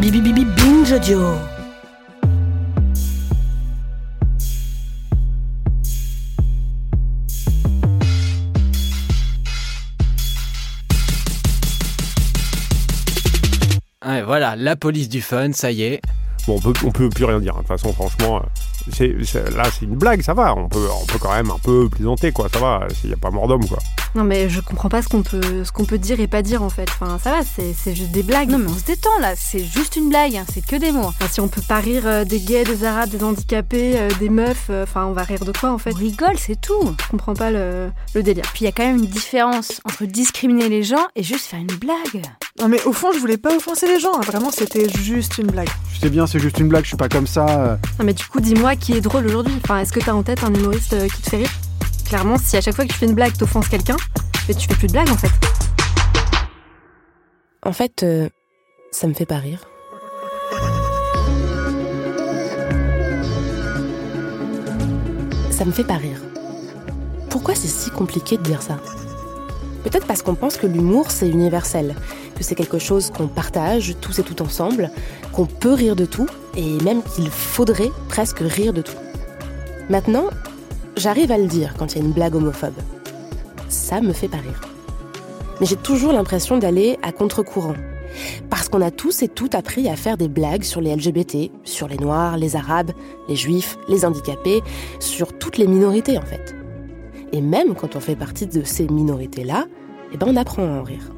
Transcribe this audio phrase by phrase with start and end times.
[0.00, 1.20] Bibi Bibi Binge Audio.
[14.06, 16.00] Ouais, voilà, la police du fun, ça y est.
[16.46, 17.54] Bon, on peut, on peut plus rien dire.
[17.54, 17.62] hein.
[17.62, 18.40] De toute façon, franchement, euh,
[18.92, 20.54] c'est, c'est- là, c'est une blague, ça va.
[20.54, 22.48] On peut, on peut quand même un peu plaisanter, quoi.
[22.52, 22.86] Ça va.
[23.04, 23.78] Il n'y a pas mort d'homme, quoi.
[24.14, 26.62] Non mais je comprends pas ce qu'on peut, ce qu'on peut dire et pas dire
[26.62, 26.88] en fait.
[26.98, 28.48] Enfin ça va, c'est c'est juste des blagues.
[28.48, 31.04] Non mais on se détend là, c'est juste une blague, hein, c'est que des mots.
[31.04, 34.30] Enfin, si on peut pas rire euh, des gays, des arabes, des handicapés, euh, des
[34.30, 35.92] meufs, euh, enfin on va rire de quoi en fait?
[35.92, 36.94] On rigole, c'est tout.
[37.04, 38.44] Je comprends pas le, le délire.
[38.54, 41.60] Puis il y a quand même une différence entre discriminer les gens et juste faire
[41.60, 42.22] une blague.
[42.58, 44.22] Non mais au fond, je voulais pas offenser les gens, hein.
[44.26, 45.68] vraiment c'était juste une blague.
[45.92, 47.78] Je sais bien, c'est juste une blague, je suis pas comme ça.
[48.00, 49.54] Non mais du coup dis-moi qui est drôle aujourd'hui.
[49.64, 51.50] Enfin est-ce que t'as en tête un humoriste euh, qui te fait rire?
[52.06, 53.96] Clairement si à chaque fois que tu fais une blague t'offenses quelqu'un,
[54.46, 55.30] tu fais plus de blagues en fait.
[57.62, 58.28] En fait, euh,
[58.92, 59.60] ça me fait pas rire.
[65.50, 66.22] Ça me fait pas rire.
[67.30, 68.78] Pourquoi c'est si compliqué de dire ça?
[69.84, 71.94] Peut-être parce qu'on pense que l'humour c'est universel,
[72.36, 74.90] que c'est quelque chose qu'on partage tous et tout ensemble,
[75.32, 76.28] qu'on peut rire de tout,
[76.58, 78.92] et même qu'il faudrait presque rire de tout.
[79.88, 80.26] Maintenant,
[80.96, 82.74] j'arrive à le dire quand il y a une blague homophobe.
[83.70, 84.60] Ça me fait pas rire
[85.60, 87.74] mais j'ai toujours l'impression d'aller à contre-courant.
[88.50, 91.88] Parce qu'on a tous et toutes appris à faire des blagues sur les LGBT, sur
[91.88, 92.90] les Noirs, les Arabes,
[93.28, 94.62] les Juifs, les handicapés,
[94.98, 96.54] sur toutes les minorités en fait.
[97.32, 99.66] Et même quand on fait partie de ces minorités-là,
[100.12, 101.10] eh ben on apprend à en rire.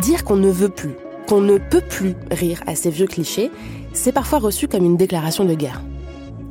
[0.00, 0.94] Dire qu'on ne veut plus,
[1.28, 3.50] qu'on ne peut plus rire à ces vieux clichés,
[3.92, 5.82] c'est parfois reçu comme une déclaration de guerre.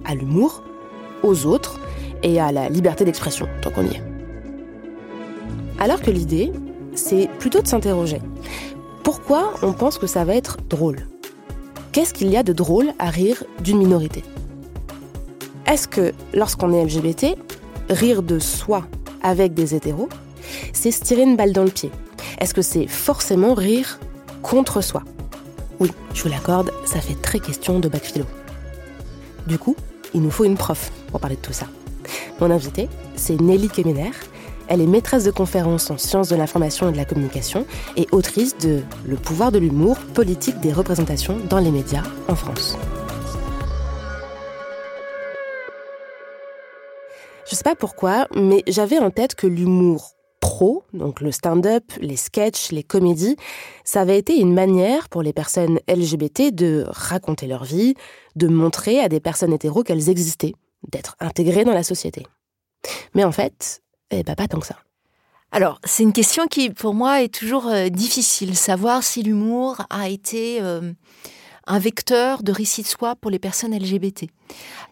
[0.06, 0.64] À l'humour,
[1.24, 1.80] aux autres
[2.24, 4.04] et à la liberté d'expression, tant qu'on y est.
[5.80, 6.52] Alors que l'idée,
[6.96, 8.22] c'est plutôt de s'interroger.
[9.04, 11.08] Pourquoi on pense que ça va être drôle?
[11.92, 14.24] Qu'est-ce qu'il y a de drôle à rire d'une minorité?
[15.66, 17.38] Est-ce que lorsqu'on est LGBT,
[17.90, 18.86] rire de soi
[19.24, 20.10] avec des hétéros,
[20.74, 21.92] c'est se tirer une balle dans le pied?
[22.40, 24.00] Est-ce que c'est forcément rire
[24.42, 25.04] contre soi
[25.80, 28.26] Oui, je vous l'accorde, ça fait très question de bac philo.
[29.48, 29.76] Du coup,
[30.14, 31.68] il nous faut une prof pour parler de tout ça.
[32.40, 34.12] Mon invitée, c'est Nelly Kemener.
[34.68, 37.66] Elle est maîtresse de conférences en sciences de l'information et de la communication
[37.98, 42.78] et autrice de Le pouvoir de l'humour, politique des représentations dans les médias en France.
[47.50, 50.14] Je sais pas pourquoi, mais j'avais en tête que l'humour
[50.94, 53.36] donc le stand-up, les sketchs, les comédies,
[53.84, 57.96] ça avait été une manière pour les personnes LGBT de raconter leur vie,
[58.36, 60.54] de montrer à des personnes hétéros qu'elles existaient,
[60.92, 62.26] d'être intégrées dans la société.
[63.14, 64.78] Mais en fait, eh ben pas tant que ça.
[65.52, 68.56] Alors, c'est une question qui, pour moi, est toujours euh, difficile.
[68.56, 70.94] Savoir si l'humour a été euh,
[71.66, 74.28] un vecteur de récit de soi pour les personnes LGBT.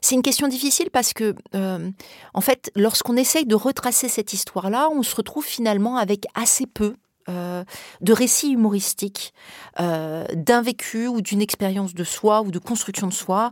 [0.02, 1.90] C'est une question difficile parce que, euh,
[2.34, 6.96] en fait, lorsqu'on essaye de retracer cette histoire-là, on se retrouve finalement avec assez peu
[7.30, 7.64] euh,
[8.02, 9.34] de récits humoristiques,
[9.80, 13.52] euh, d'un vécu ou d'une expérience de soi ou de construction de soi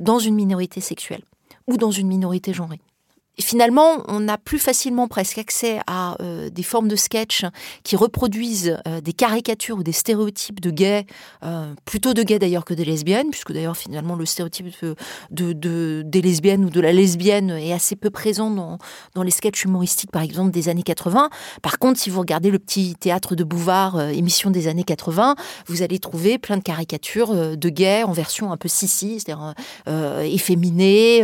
[0.00, 1.22] dans une minorité sexuelle
[1.66, 2.80] ou dans une minorité genrée.
[3.38, 7.44] Finalement, on a plus facilement presque accès à euh, des formes de sketch
[7.84, 11.04] qui reproduisent euh, des caricatures ou des stéréotypes de gays,
[11.44, 14.96] euh, plutôt de gays d'ailleurs que des lesbiennes, puisque d'ailleurs finalement le stéréotype de,
[15.30, 18.78] de- de- des lesbiennes ou de la lesbienne est assez peu présent dans,
[19.14, 21.28] dans les sketchs humoristiques par exemple des années 80.
[21.60, 25.82] Par contre, si vous regardez le petit théâtre de Bouvard, émission des années 80, vous
[25.82, 29.52] allez trouver plein de caricatures de gays en version un peu sissi, c'est-à-dire
[30.24, 31.22] efféminée,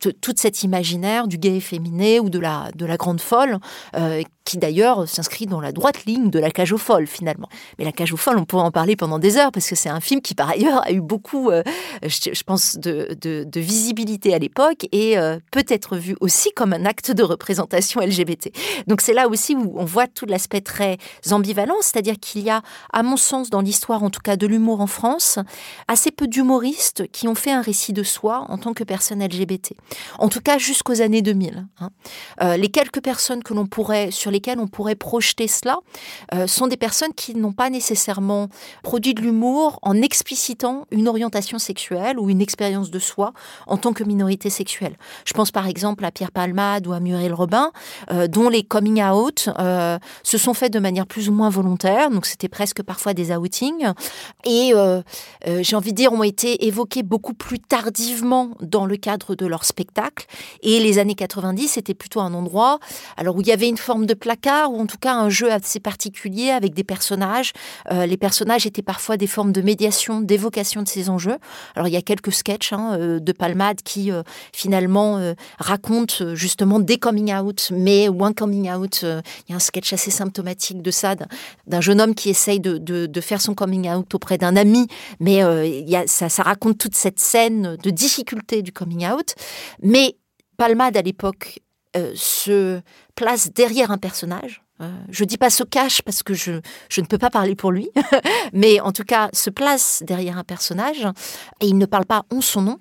[0.00, 3.58] toute cet imaginaire du gay efféminé ou de la, de la grande folle,
[3.96, 7.48] euh, qui d'ailleurs s'inscrit dans la droite ligne de la cage aux folles finalement.
[7.78, 9.88] Mais la cage aux folles, on pourrait en parler pendant des heures parce que c'est
[9.88, 11.62] un film qui par ailleurs a eu beaucoup, euh,
[12.02, 17.10] je, pense, de visibilité à l'époque et euh, peut être vu aussi comme un acte
[17.10, 18.50] de représentation LGBT.
[18.86, 20.98] Donc c'est là aussi où on voit tout l'aspect très
[21.30, 22.62] ambivalent, c'est-à-dire qu'il y a,
[22.92, 25.38] à mon sens, dans l'histoire en tout cas de l'humour en France,
[25.88, 29.74] assez peu d'humoristes qui ont fait un récit de soi en tant que personne LGBT.
[30.18, 31.66] En tout cas jusqu'aux années 2000.
[31.80, 31.90] hein.
[32.42, 35.78] Euh, les quelques personnes que l'on pourrait, sur lesquelles on pourrait projeter cela
[36.34, 38.48] euh, sont des personnes qui n'ont pas nécessairement
[38.82, 43.32] produit de l'humour en explicitant une orientation sexuelle ou une expérience de soi
[43.66, 44.96] en tant que minorité sexuelle.
[45.24, 47.70] Je pense par exemple à Pierre Palmade ou à Muriel Robin,
[48.10, 52.10] euh, dont les coming out euh, se sont faits de manière plus ou moins volontaire,
[52.10, 53.92] donc c'était presque parfois des outings,
[54.44, 54.72] et
[55.60, 59.64] j'ai envie de dire ont été évoqués beaucoup plus tardivement dans le cadre de leur
[59.64, 60.26] spectacle.
[60.62, 62.78] Et les années 90, c'était plutôt un endroit
[63.16, 65.50] alors où il y avait une forme de placard ou en tout cas un jeu
[65.50, 67.52] assez particulier avec des personnages.
[67.90, 71.38] Euh, les personnages étaient parfois des formes de médiation, d'évocation de ces enjeux.
[71.74, 74.22] Alors il y a quelques sketchs hein, euh, de Palmade qui euh,
[74.52, 79.02] finalement racontent justement des coming out, mais ou un coming out.
[79.02, 81.16] il y a un sketch assez symptomatique de ça,
[81.66, 84.86] d'un jeune homme qui essaye de, faire son coming out auprès d'un ami,
[85.18, 85.40] mais
[86.06, 89.34] ça, ça raconte toute cette scène de difficulté du coming out.
[89.82, 90.16] Mais
[90.56, 91.58] Palmade à l'époque
[92.14, 92.80] se
[93.14, 94.62] place derrière un personnage.
[94.82, 97.70] Euh, je dis pas se cache parce que je, je ne peux pas parler pour
[97.70, 97.90] lui,
[98.52, 101.06] mais en tout cas se place derrière un personnage
[101.60, 102.78] et il ne parle pas en son nom.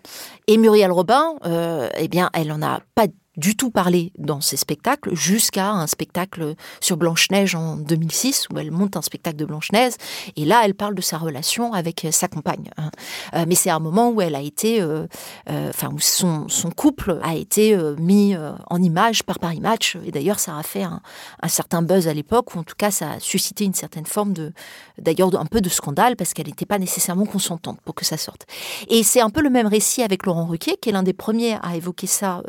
[0.48, 3.06] Et Muriel Robin, euh, eh bien, elle en a pas
[3.38, 8.72] du tout parlé dans ses spectacles, jusqu'à un spectacle sur Blanche-Neige en 2006, où elle
[8.72, 9.94] monte un spectacle de Blanche-Neige,
[10.36, 12.70] et là, elle parle de sa relation avec sa compagne.
[12.78, 12.92] Hein.
[13.34, 15.08] Euh, mais c'est un moment où elle a été, euh,
[15.50, 18.36] euh, enfin, où son, couple a été mis
[18.70, 21.02] en image par Paris Match, et d'ailleurs, ça a fait un
[21.48, 24.54] certain buzz à l'époque, ou en tout cas, ça a suscité une certaine forme de,
[24.98, 28.46] d'ailleurs, un peu de scandale, parce qu'elle n'était pas nécessairement consentante pour que ça sorte.
[28.90, 31.58] Et c'est un peu le même récit avec Laurent Ruquier, qui est l'un des premiers
[31.62, 32.42] à évoquer ça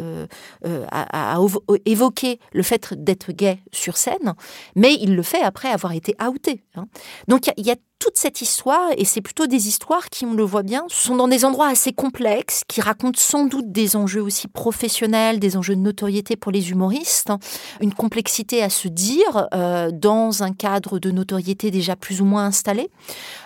[0.91, 1.39] à,
[1.85, 4.35] évoquer le fait d'être gay sur scène,
[4.75, 6.63] mais il le fait après avoir été outé.
[6.75, 6.87] Hein.
[7.29, 10.43] Donc il y, a toute cette histoire, et c'est plutôt des histoires qui, on le
[10.43, 14.49] voit bien, sont dans des endroits assez complexes, qui racontent sans doute des enjeux aussi
[14.49, 17.39] professionnels, des enjeux de notoriété pour les humoristes, hein.
[17.81, 22.47] une complexité à se dire euh, dans un cadre de notoriété déjà plus ou moins
[22.47, 22.91] installé,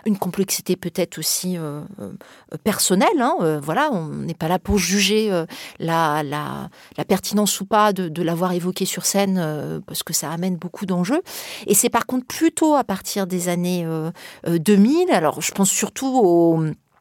[0.07, 2.13] une complexité peut-être aussi euh, euh,
[2.65, 3.21] personnelle.
[3.21, 5.31] Hein, voilà, on n'est pas là pour juger
[5.79, 6.23] la,
[7.07, 11.21] pertinence ou pas de l'avoir évoqué sur scène, parce que ça amène beaucoup d'enjeux.
[11.67, 13.87] Et c'est par contre plutôt à partir des années
[14.47, 15.11] 2000.
[15.11, 16.09] Euh, Alors, je pense surtout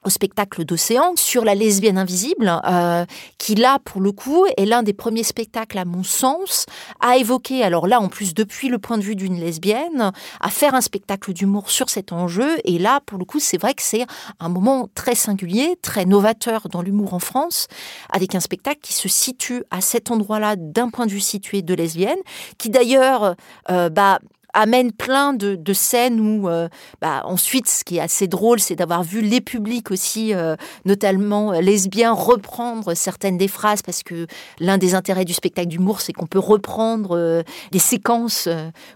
[0.05, 3.05] au spectacle d'Océan sur la lesbienne invisible, euh,
[3.37, 6.65] qui là, pour le coup, est l'un des premiers spectacles, à mon sens,
[7.01, 10.75] à évoquer, alors là, en plus, depuis le point de vue d'une lesbienne, à faire
[10.75, 12.57] un spectacle d'humour sur cet enjeu.
[12.63, 14.05] Et là, pour le coup, c'est vrai que c'est
[14.39, 17.67] un moment très singulier, très novateur dans l'humour en France,
[18.11, 21.73] avec un spectacle qui se situe à cet endroit-là d'un point de vue situé de
[21.73, 22.19] lesbienne,
[22.59, 23.35] qui d'ailleurs,
[23.71, 24.19] euh, bah,
[24.55, 26.69] amène plein de, scènes où, euh,
[27.01, 30.55] bah, ensuite, ce qui est assez drôle, c'est d'avoir vu les publics aussi, euh,
[30.85, 34.25] notamment euh, lesbiens, reprendre certaines des phrases, parce que
[34.59, 38.47] l'un des intérêts du spectacle d'humour, c'est qu'on peut reprendre des séquences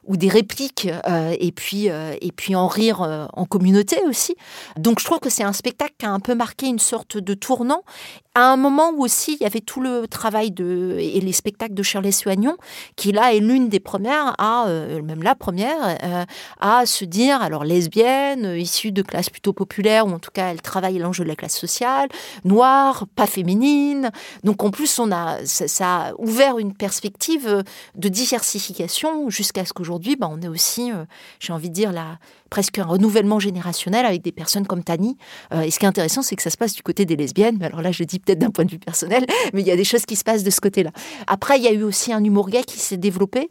[0.05, 0.87] ou des répliques,
[1.39, 4.35] et puis et puis en rire en communauté aussi.
[4.77, 7.33] Donc, je trouve que c'est un spectacle qui a un peu marqué une sorte de
[7.33, 7.83] tournant,
[8.35, 11.73] à un moment où aussi il y avait tout le travail de et les spectacles
[11.73, 12.55] de Shirley Soignon,
[12.95, 14.65] qui là est l'une des premières à,
[15.03, 16.25] même la euh,
[16.59, 20.51] à se dire, alors lesbienne, euh, issue de classes plutôt populaires, ou en tout cas
[20.51, 22.09] elle travaille l'enjeu de la classe sociale,
[22.45, 24.11] noire, pas féminine.
[24.43, 27.63] Donc en plus, on a, ça, a ouvert une perspective euh,
[27.95, 30.91] de diversification jusqu'à ce qu'aujourd'hui, bah, on est aussi,
[31.39, 32.17] j'ai envie de dire, la,
[32.49, 35.17] presque un renouvellement générationnel avec des personnes comme Tani.
[35.51, 37.57] et ce qui est intéressant, c'est que ça se passe du côté des lesbiennes.
[37.59, 39.75] Mais alors là, je dis peut-être d'un point de vue personnel, mais il y a
[39.75, 40.91] des choses qui se passent de ce côté-là.
[41.27, 43.49] Après, il y a eu aussi un humour gay qui s'est développé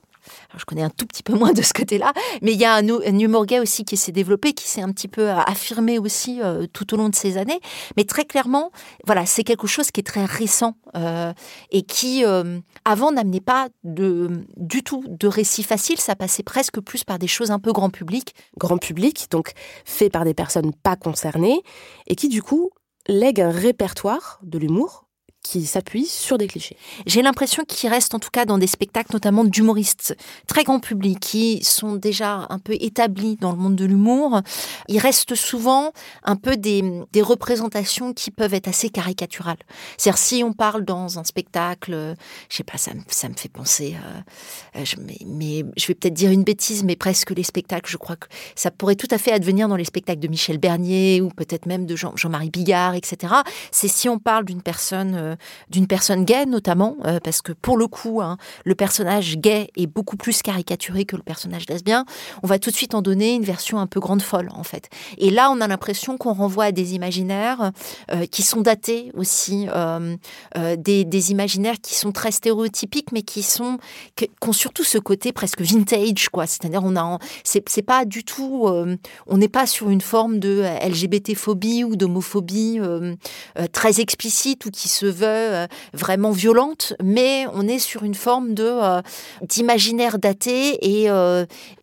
[0.57, 2.13] je connais un tout petit peu moins de ce côté-là,
[2.43, 4.91] mais il y a un, un humour gay aussi qui s'est développé, qui s'est un
[4.93, 7.61] petit peu euh, affirmé aussi euh, tout au long de ces années.
[7.97, 8.71] Mais très clairement,
[9.07, 11.33] voilà, c'est quelque chose qui est très récent euh,
[11.71, 12.25] et qui,
[12.85, 15.99] avant, n'amenait pas du tout de récits faciles.
[15.99, 18.35] Ça passait presque plus par des choses un peu grand public.
[18.59, 19.53] Grand public, donc
[19.85, 21.63] fait par des personnes pas concernées
[22.07, 22.71] et qui, du coup,
[23.07, 25.08] lègue un répertoire de l'humour
[25.43, 26.77] qui s'appuie sur des clichés.
[27.07, 30.17] J'ai l'impression qu'il reste en tout cas dans des spectacles notamment d'humoristes
[30.47, 34.43] très grand public qui sont déjà un peu établis dans le monde de l'humour.
[34.89, 35.93] Il reste souvent
[36.23, 36.83] un peu des,
[37.19, 39.59] représentations qui peuvent être assez caricaturales.
[39.97, 42.15] C'est-à-dire si on parle dans un spectacle,
[42.49, 43.97] je sais pas, ça, me fait penser,
[44.77, 48.17] euh, je, mais, je vais peut-être dire une bêtise, mais presque les spectacles, je crois
[48.17, 51.67] que ça pourrait tout à fait advenir dans les spectacles de Michel Bernier ou peut-être
[51.67, 53.35] même de Jean-Marie Bigard, etc.
[53.73, 55.28] C'est si on parle d'une personne
[55.71, 60.17] d'une personne gay notamment, parce que pour le coup, hein, le personnage gay est beaucoup
[60.17, 62.05] plus caricaturé que le personnage lesbien.
[62.43, 64.89] On va tout de suite en donner une version un peu grande folle en fait.
[65.19, 67.73] Et là, on a l'impression qu'on renvoie à des imaginaires
[68.31, 69.67] qui sont datés aussi,
[70.57, 73.79] des, des, imaginaires qui sont très stéréotypiques, mais qui sont
[74.17, 76.47] qui ont surtout ce côté presque vintage, quoi.
[76.47, 78.69] C'est-à-dire, on a, c'est pas du tout,
[79.27, 83.15] on n'est pas sur une forme de LGBT-phobie ou d'homophobie euh,
[83.59, 88.15] euh, très explicite ou qui se veut euh, vraiment violente, mais on est sur une
[88.15, 88.69] forme de
[89.43, 91.09] d'imaginaire daté et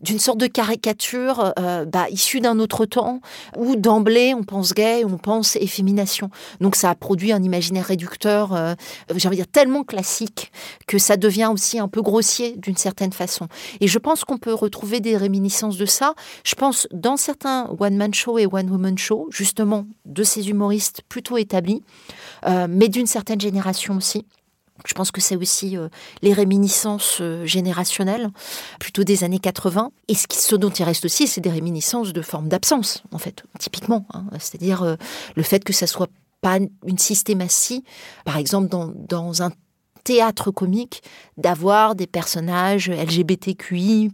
[0.01, 1.54] d'une sorte de caricature
[1.88, 3.22] bah, issue d'un autre temps
[3.58, 6.30] où d'emblée on pense gay, on pense effémination.
[6.62, 8.75] Donc ça a produit un imaginaire réducteur,
[9.13, 10.51] j'ai envie de dire tellement classique
[10.88, 13.48] que ça devient aussi un peu grossier d'une certaine façon.
[13.82, 16.13] Et je pense qu'on peut retrouver des réminiscences de ça.
[16.44, 21.84] Je pense dans certains one-man show et one-woman show, justement de ces humoristes plutôt établis,
[22.46, 24.25] euh, mais d'une certaine génération aussi.
[24.86, 25.88] Je pense que c'est aussi euh,
[26.22, 28.29] les réminiscences euh, générationnelles,
[28.79, 29.91] plutôt des années 80.
[30.10, 33.17] Et ce, qui, ce dont il reste aussi, c'est des réminiscences de forme d'absence, en
[33.17, 34.05] fait, typiquement.
[34.13, 34.25] Hein.
[34.34, 34.98] C'est-à-dire
[35.36, 36.10] le fait que ça soit
[36.41, 37.84] pas une systématie,
[38.25, 39.51] par exemple dans, dans un
[40.06, 41.04] théâtre comique
[41.38, 44.12] d'avoir des personnages LGBTQI+.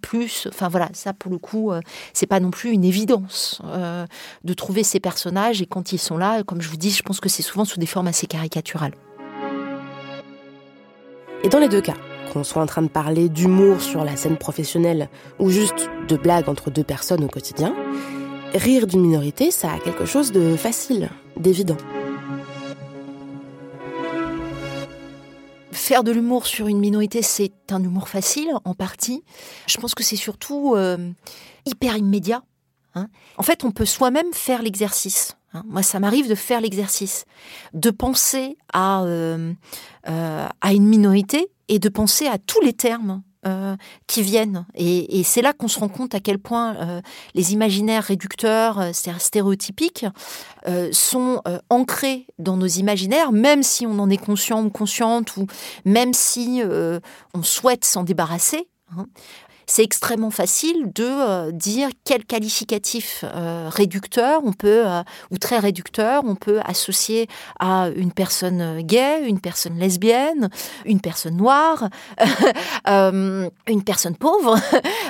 [0.47, 1.81] Enfin voilà, ça pour le coup, euh,
[2.13, 4.07] c'est pas non plus une évidence euh,
[4.43, 7.19] de trouver ces personnages et quand ils sont là, comme je vous dis, je pense
[7.19, 8.93] que c'est souvent sous des formes assez caricaturales.
[11.43, 11.97] Et dans les deux cas,
[12.31, 16.47] qu'on soit en train de parler d'humour sur la scène professionnelle ou juste de blagues
[16.47, 17.75] entre deux personnes au quotidien,
[18.53, 21.77] rire d'une minorité, ça a quelque chose de facile, d'évident.
[25.71, 29.23] Faire de l'humour sur une minorité, c'est un humour facile, en partie.
[29.67, 31.11] Je pense que c'est surtout euh,
[31.65, 32.43] hyper immédiat.
[32.95, 33.07] Hein.
[33.37, 35.37] En fait, on peut soi-même faire l'exercice.
[35.53, 35.63] Hein.
[35.67, 37.25] Moi, ça m'arrive de faire l'exercice,
[37.73, 39.53] de penser à, euh,
[40.07, 44.67] euh, à une minorité et de penser à tous les termes euh, qui viennent.
[44.75, 47.01] Et, c'est là qu'on se rend compte à quel point euh,
[47.33, 50.05] les imaginaires réducteurs, euh, stéréotypiques,
[50.91, 55.47] sont ancrés dans nos imaginaires, même si on en est conscient ou consciente, ou
[55.85, 56.61] même si
[57.33, 58.67] on souhaite s'en débarrasser.
[58.95, 59.07] Hein
[59.71, 65.01] c'est extrêmement facile de euh, dire quel qualificatif euh, réducteur on peut, euh,
[65.31, 70.49] ou très réducteur, on peut associer à une personne gay, une personne lesbienne,
[70.83, 71.87] une personne noire,
[72.85, 74.59] une personne pauvre,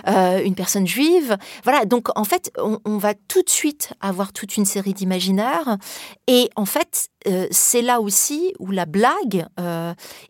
[0.45, 1.37] une personne juive.
[1.63, 5.77] Voilà, donc en fait, on, on, va tout de suite avoir toute une série d'imaginaires.
[6.27, 7.09] Et en fait,
[7.51, 9.45] c'est là aussi où la blague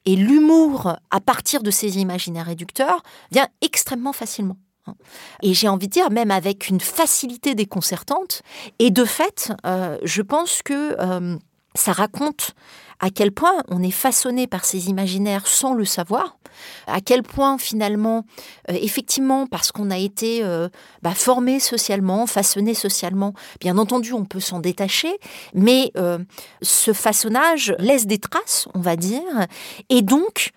[0.06, 4.58] et l'humour à partir de ces imaginaires réducteurs vient extrêmement facilement.
[4.88, 4.96] Hein.
[5.42, 8.42] Et j'ai envie de dire, même avec une facilité déconcertante.
[8.80, 11.38] Et de fait, euh, je pense que euh,
[11.76, 12.52] ça raconte
[13.00, 16.38] à quel point on est façonné par ces imaginaires sans le savoir,
[16.88, 18.26] à quel point finalement,
[18.70, 20.44] euh, effectivement, parce qu'on a été
[21.02, 25.20] bah, formé socialement, façonné socialement, bien entendu, on peut s'en détacher,
[25.54, 25.92] mais
[26.62, 29.22] ce façonnage laisse des traces, on va dire,
[29.90, 30.52] et donc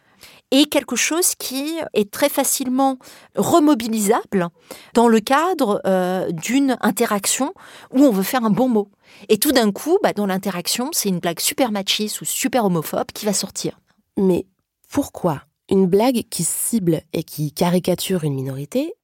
[0.55, 2.99] et quelque chose qui est très facilement
[3.35, 4.49] remobilisable
[4.95, 7.53] dans le cadre euh, d'une interaction
[7.93, 8.89] où on veut faire un bon mot.
[9.29, 13.11] Et tout d'un coup, bah, dans l'interaction, c'est une blague super machiste ou super homophobe
[13.13, 13.81] qui va sortir.
[14.17, 14.47] Mais
[14.89, 15.43] pourquoi?
[15.75, 18.95] Une blague qui cible et qui caricature une minorité,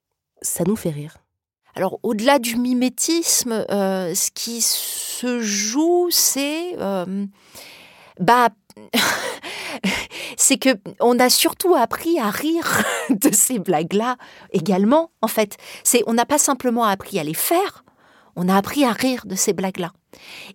[0.41, 1.17] ça nous fait rire
[1.73, 7.25] alors, au-delà du mimétisme, euh, ce qui se joue, c'est euh,
[8.19, 8.49] bah,
[10.37, 14.17] c'est que on a surtout appris à rire de ces blagues-là
[14.51, 15.11] également.
[15.21, 17.85] En fait, c'est on n'a pas simplement appris à les faire,
[18.35, 19.93] on a appris à rire de ces blagues-là.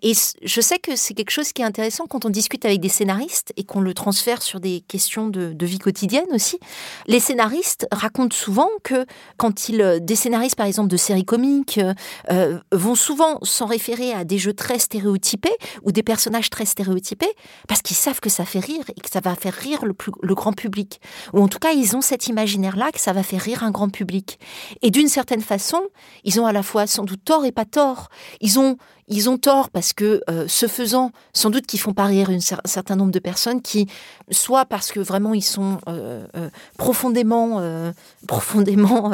[0.02, 2.88] Et je sais que c'est quelque chose qui est intéressant quand on discute avec des
[2.88, 6.58] scénaristes et qu'on le transfère sur des questions de, vie quotidienne aussi.
[7.06, 9.04] Les scénaristes racontent souvent que
[9.36, 11.92] quand ils, euh, des scénaristes par exemple de séries comiques, euh,
[12.30, 17.32] euh, vont souvent s'en référer à des jeux très stéréotypés ou des personnages très stéréotypés
[17.66, 20.34] parce qu'ils savent que ça fait rire et que ça va faire rire le, le
[20.34, 21.00] grand public.
[21.32, 23.88] Ou en tout cas, ils ont cet imaginaire-là que ça va faire rire un grand
[23.88, 24.38] public.
[24.82, 25.82] Et d'une certaine façon,
[26.22, 28.08] ils ont à la fois sans doute tort et pas tort.
[28.40, 28.76] Ils ont
[29.08, 32.96] ils ont tort parce que, euh, ce faisant, sans doute qu'ils font parier un certain
[32.96, 33.86] nombre de personnes qui,
[34.30, 37.62] soit parce que vraiment ils sont euh, euh, profondément,
[38.26, 39.12] profondément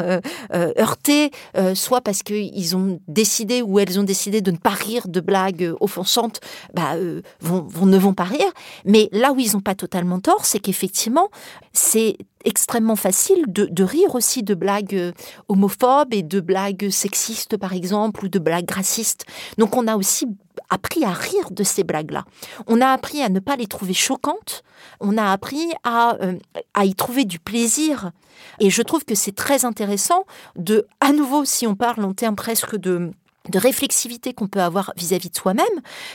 [0.51, 1.31] heurtés,
[1.75, 5.73] soit parce qu'ils ont décidé ou elles ont décidé de ne pas rire de blagues
[5.79, 6.39] offensantes,
[6.73, 6.95] bah,
[7.41, 8.51] vont, ne vont pas rire.
[8.85, 11.29] Mais là où ils n'ont pas totalement tort, c'est qu'effectivement,
[11.73, 15.11] c'est extrêmement facile de, rire aussi de blagues euh,
[15.47, 19.25] homophobes et de blagues sexistes, par exemple, ou de blagues racistes.
[19.57, 20.27] Donc on a aussi
[20.69, 22.25] appris à rire de ces blagues-là.
[22.67, 24.63] On a appris à ne pas les trouver choquantes.
[24.99, 26.37] On a appris à, euh,
[26.73, 28.11] à y trouver du plaisir.
[28.59, 30.25] Et je trouve que c'est très intéressant
[30.55, 33.11] de, à nouveau, si on parle en termes presque de
[33.49, 35.65] de réflexivité qu'on peut avoir vis-à-vis de soi-même,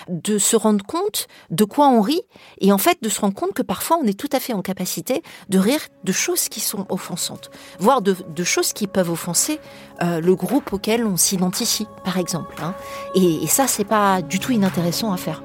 [0.09, 2.23] de se rendre compte de quoi on rit,
[2.61, 4.63] et en fait de se rendre compte que parfois on est tout à fait en
[4.63, 9.61] capacité de rire de choses qui sont offensantes, voire de, choses qui peuvent offenser
[10.03, 12.57] euh, le groupe auquel on s'identifie, par exemple.
[12.63, 12.75] Hein.
[13.15, 15.43] Et, et ça, c'est pas du tout inintéressant à faire.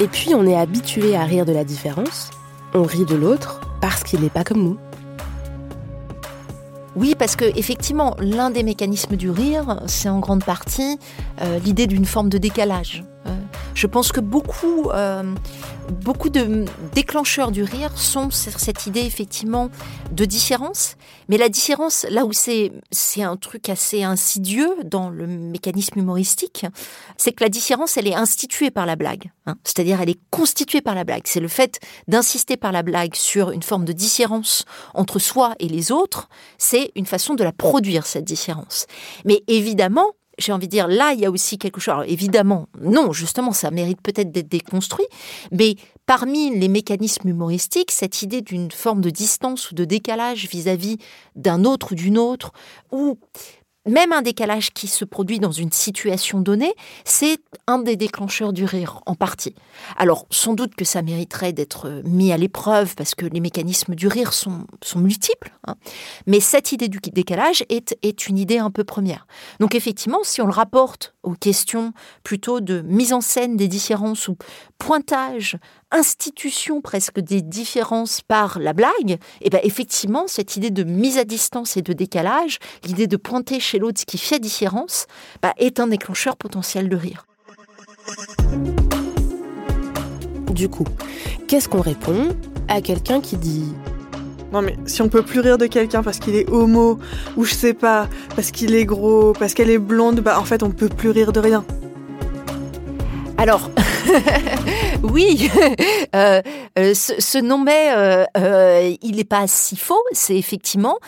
[0.00, 2.30] Et puis on est habitué à rire de la différence,
[2.74, 4.85] on rit de l'autre parce qu'il n'est pas comme nous.
[6.96, 10.98] Oui, parce que effectivement, l'un des mécanismes du rire, c'est en grande partie
[11.42, 13.04] euh, l'idée d'une forme de décalage.
[13.76, 15.22] Je pense que beaucoup, euh,
[16.00, 16.64] beaucoup de
[16.94, 19.68] déclencheurs du rire sont cette idée effectivement
[20.12, 20.96] de différence.
[21.28, 26.64] Mais la différence, là où c'est c'est un truc assez insidieux dans le mécanisme humoristique,
[27.18, 29.30] c'est que la différence, elle est instituée par la blague.
[29.44, 29.56] Hein.
[29.62, 31.24] C'est-à-dire, elle est constituée par la blague.
[31.26, 31.78] C'est le fait
[32.08, 34.64] d'insister par la blague sur une forme de différence
[34.94, 36.30] entre soi et les autres.
[36.56, 38.86] C'est une façon de la produire cette différence.
[39.26, 41.92] Mais évidemment, j'ai envie de dire, là, il y a aussi quelque chose.
[41.92, 45.06] Alors, évidemment, non, justement, ça mérite peut-être d'être déconstruit,
[45.50, 50.98] mais parmi les mécanismes humoristiques, cette idée d'une forme de distance ou de décalage vis-à-vis
[51.34, 52.52] d'un autre ou d'une autre,
[52.92, 53.18] ou
[53.86, 56.74] même un décalage qui se produit dans une situation donnée,
[57.04, 59.54] c'est un des déclencheurs du rire, en partie.
[59.96, 64.08] Alors, sans doute que ça mériterait d'être mis à l'épreuve, parce que les mécanismes du
[64.08, 65.76] rire sont, sont multiples, hein.
[66.26, 69.26] mais cette idée du décalage est, est une idée un peu première.
[69.60, 74.28] Donc, effectivement, si on le rapporte aux questions plutôt de mise en scène des différences
[74.28, 74.36] ou
[74.78, 75.58] pointage
[75.90, 81.18] institution presque des différences par la blague, et eh bien effectivement, cette idée de mise
[81.18, 85.06] à distance et de décalage, l'idée de pointer chez l'autre ce qui fait différence,
[85.42, 87.26] bah, est un déclencheur potentiel de rire.
[90.50, 90.86] Du coup,
[91.48, 92.36] qu'est-ce qu'on répond
[92.68, 93.72] à quelqu'un qui dit
[94.52, 96.98] non mais si on peut plus rire de quelqu'un parce qu'il est homo
[97.36, 100.62] ou je sais pas, parce qu'il est gros, parce qu'elle est blonde, bah en fait
[100.62, 101.64] on peut plus rire de rien.
[103.38, 103.70] Alors,
[105.02, 105.50] oui,
[106.16, 106.42] euh,
[106.78, 110.02] euh, ce, nom mais euh, il n'est pas si faux.
[110.12, 110.98] C'est effectivement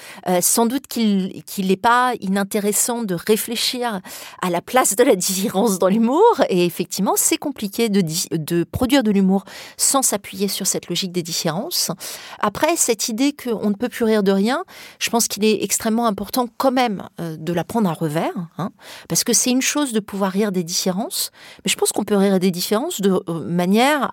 [0.41, 4.01] sans doute qu'il n'est pas inintéressant de réfléchir
[4.43, 6.23] à la place de la différence dans l'humour.
[6.49, 9.45] Et effectivement, c'est compliqué de, produire de l'humour
[9.77, 11.91] sans s'appuyer sur cette logique des différences.
[12.41, 14.65] Après, cette idée qu'on ne peut plus rire de rien,
[14.99, 18.71] je pense qu'il est extrêmement important quand même de la prendre à revers, hein,
[19.09, 21.31] parce que c'est une chose de pouvoir rire des différences,
[21.65, 23.45] mais je pense qu'on peut rire des différences de euh,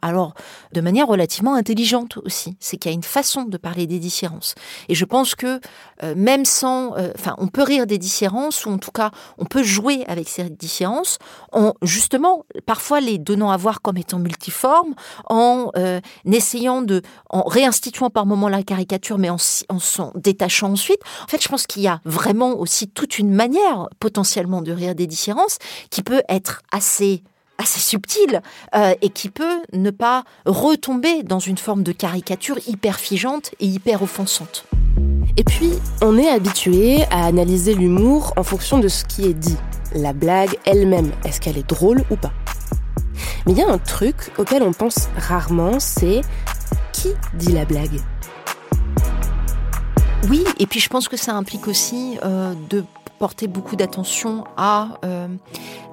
[0.02, 0.34] alors,
[0.74, 2.56] de manière relativement intelligente aussi.
[2.60, 4.56] C'est qu'il y a une façon de parler des différences.
[4.90, 5.60] Et je pense que
[6.04, 9.46] euh, même sans, euh, enfin, on peut rire des différences ou en tout cas, on
[9.46, 11.18] peut jouer avec ces différences
[11.52, 14.94] en justement parfois les donnant à voir comme étant multiformes,
[15.30, 15.72] en
[16.26, 19.38] essayant de, en réinstituant par moments la caricature, mais en,
[19.70, 21.00] en s'en détachant ensuite.
[21.24, 24.96] En fait, je pense qu'il y a vraiment aussi toute une manière potentiellement de rire
[24.96, 25.58] des différences
[25.90, 27.24] qui peut être assez
[27.58, 28.42] assez subtil
[28.76, 33.66] euh, et qui peut ne pas retomber dans une forme de caricature hyper figeante et
[33.66, 34.66] hyper offensante.
[35.38, 39.58] Et puis, on est habitué à analyser l'humour en fonction de ce qui est dit.
[39.94, 42.32] La blague elle-même, est-ce qu'elle est drôle ou pas?
[43.46, 46.22] Mais il y a un truc auquel on pense rarement, c'est
[46.94, 48.00] qui dit la blague?
[50.30, 52.84] Oui, et puis je pense que ça implique aussi euh, de
[53.20, 55.28] porter beaucoup d'attention à euh,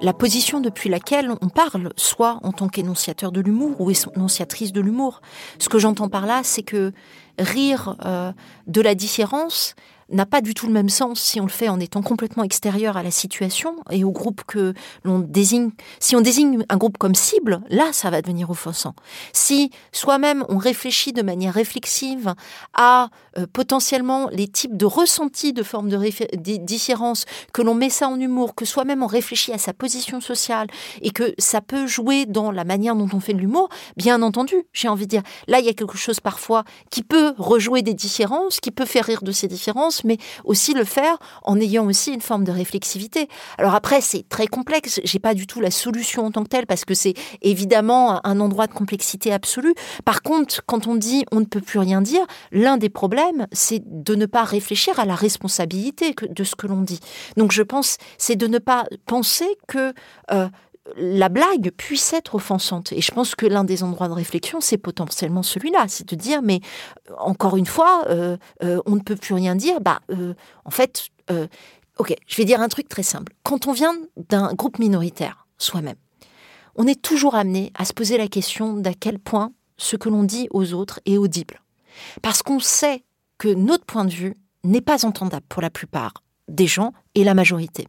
[0.01, 4.81] la position depuis laquelle on parle, soit en tant qu'énonciateur de l'humour ou énonciatrice de
[4.81, 5.21] l'humour.
[5.59, 6.91] Ce que j'entends par là, c'est que
[7.39, 8.31] rire euh,
[8.67, 9.75] de la différence,
[10.13, 12.97] n'a pas du tout le même sens si on le fait en étant complètement extérieur
[12.97, 14.73] à la situation et au groupe que
[15.03, 15.71] l'on désigne.
[15.99, 18.95] Si on désigne un groupe comme cible, là, ça va devenir offensant.
[19.33, 22.33] Si soi-même on réfléchit de manière réflexive
[22.73, 28.07] à euh, potentiellement les types de ressentis de formes de, différence, que l'on met ça
[28.07, 30.67] en humour, que soi-même on réfléchit à sa position sociale
[31.01, 34.55] et que ça peut jouer dans la manière dont on fait de l'humour, bien entendu,
[34.73, 37.93] j'ai envie de dire, là, il y a quelque chose parfois qui peut rejouer des
[37.93, 42.13] différences, qui peut faire rire de ces différences, mais aussi le faire en ayant aussi
[42.13, 43.27] une forme de réflexivité.
[43.57, 44.99] Alors après, c'est très complexe.
[45.03, 48.39] J'ai pas du tout la solution en tant que telle parce que c'est évidemment un
[48.39, 49.73] endroit de complexité absolue.
[50.05, 53.81] Par contre, quand on dit on ne peut plus rien dire, l'un des problèmes, c'est
[53.85, 56.99] de ne pas réfléchir à la responsabilité de ce que l'on dit.
[57.37, 59.93] Donc je pense, c'est de ne pas penser que
[60.31, 60.47] euh,
[60.95, 62.91] la blague puisse être offensante.
[62.91, 65.85] Et je pense que l'un des endroits de réflexion, c'est potentiellement celui-là.
[65.87, 66.59] C'est de dire, mais
[67.09, 69.79] euh, encore une fois, euh, euh, on ne peut plus rien dire.
[69.81, 70.01] Bah,
[70.65, 71.09] en fait,
[71.99, 73.33] Ok, je vais dire un truc très simple.
[73.43, 73.95] Quand on vient
[74.29, 75.95] d'un groupe minoritaire, soi-même,
[76.75, 80.23] on est toujours amené à se poser la question d'à quel point ce que l'on
[80.23, 81.61] dit aux autres est audible.
[82.23, 83.03] Parce qu'on sait
[83.37, 87.35] que notre point de vue n'est pas entendable pour la plupart des gens et la
[87.35, 87.87] majorité.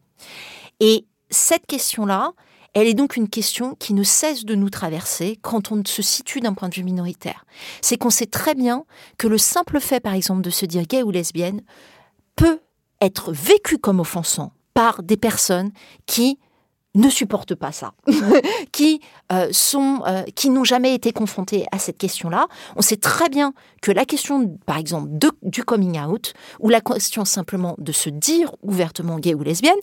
[0.80, 2.32] Et cette question-là,
[2.74, 6.40] elle est donc une question qui ne cesse de nous traverser quand on se situe
[6.40, 7.46] d'un point de vue minoritaire.
[7.80, 8.84] C'est qu'on sait très bien
[9.16, 11.62] que le simple fait, par exemple, de se dire gay ou lesbienne
[12.34, 12.58] peut
[13.00, 15.70] être vécu comme offensant par des personnes
[16.06, 16.38] qui
[16.94, 17.94] ne supportent pas ça,
[18.72, 19.00] qui
[19.32, 22.46] euh, euh, qui n'ont jamais été confrontés à cette question-là.
[22.76, 23.52] On sait très bien
[23.82, 25.08] que la question, par exemple,
[25.42, 29.74] du coming out ou la question simplement de se dire ouvertement gay ou lesbienne,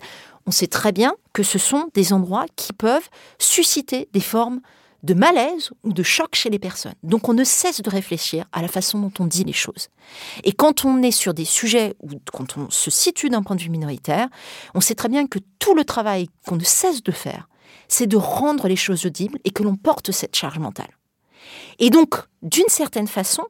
[0.47, 4.61] on sait très bien que ce sont des endroits qui peuvent susciter des formes
[5.03, 6.93] de malaise ou de choc chez les personnes.
[7.03, 9.89] Donc on ne cesse de réfléchir à la façon dont on dit les choses.
[10.43, 13.61] Et quand on est sur des sujets ou quand on se situe d'un point de
[13.61, 14.27] vue minoritaire,
[14.75, 17.49] on sait très bien que tout le travail qu'on ne cesse de faire,
[17.87, 20.97] c'est de rendre les choses audibles et que l'on porte cette charge mentale.
[21.79, 23.43] Et donc, d'une certaine façon,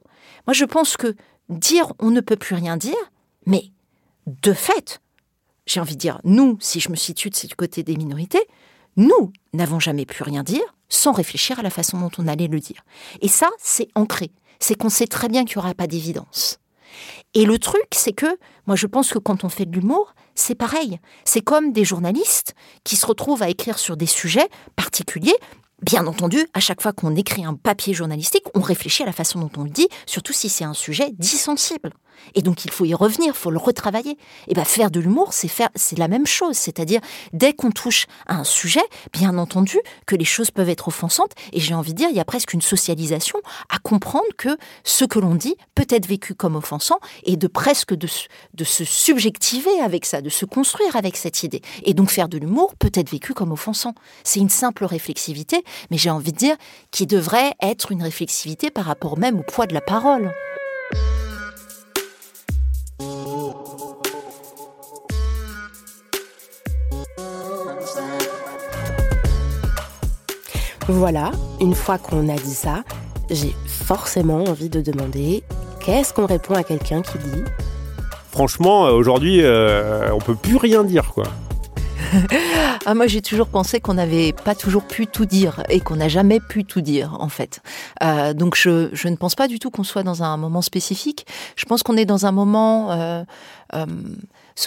[0.47, 1.15] moi je pense que
[1.49, 2.95] dire on ne peut plus rien dire,
[3.45, 3.71] mais
[4.25, 5.01] de fait,
[5.65, 8.45] j'ai envie de dire, nous, si je me situe de ce côté des minorités,
[8.97, 12.59] nous n'avons jamais pu rien dire sans réfléchir à la façon dont on allait le
[12.59, 12.83] dire.
[13.21, 14.31] Et ça, c'est ancré.
[14.59, 16.59] C'est qu'on sait très bien qu'il n'y aura pas d'évidence.
[17.33, 20.55] Et le truc, c'est que moi, je pense que quand on fait de l'humour, c'est
[20.55, 20.99] pareil.
[21.25, 25.37] C'est comme des journalistes qui se retrouvent à écrire sur des sujets particuliers.
[25.81, 29.39] Bien entendu, à chaque fois qu'on écrit un papier journalistique, on réfléchit à la façon
[29.39, 31.91] dont on le dit, surtout si c'est un sujet dissensible.
[32.35, 34.17] Et donc il faut y revenir, il faut le retravailler.
[34.47, 36.55] Et bien faire de l'humour, c'est faire, c'est la même chose.
[36.55, 37.01] C'est-à-dire
[37.33, 38.81] dès qu'on touche à un sujet,
[39.13, 41.31] bien entendu que les choses peuvent être offensantes.
[41.53, 43.39] Et j'ai envie de dire, il y a presque une socialisation
[43.69, 44.49] à comprendre que
[44.83, 48.07] ce que l'on dit peut être vécu comme offensant et de presque de
[48.63, 51.61] se subjectiver avec ça, de se construire avec cette idée.
[51.83, 53.95] Et donc faire de l'humour peut être vécu comme offensant.
[54.23, 56.55] C'est une simple réflexivité, mais j'ai envie de dire
[56.91, 60.31] qui devrait être une réflexivité par rapport même au poids de la parole.
[70.87, 71.31] Voilà,
[71.61, 72.83] une fois qu'on a dit ça,
[73.29, 75.43] j'ai forcément envie de demander
[75.79, 77.43] qu'est-ce qu'on répond à quelqu'un qui dit?
[78.31, 81.25] Franchement, euh, aujourd'hui, euh, on peut plus rien dire, quoi.
[82.85, 86.09] ah, moi, j'ai toujours pensé qu'on n'avait pas toujours pu tout dire et qu'on n'a
[86.09, 87.61] jamais pu tout dire, en fait.
[88.03, 91.25] Euh, donc, je, je, ne pense pas du tout qu'on soit dans un moment spécifique.
[91.55, 93.23] Je pense qu'on est dans un moment euh,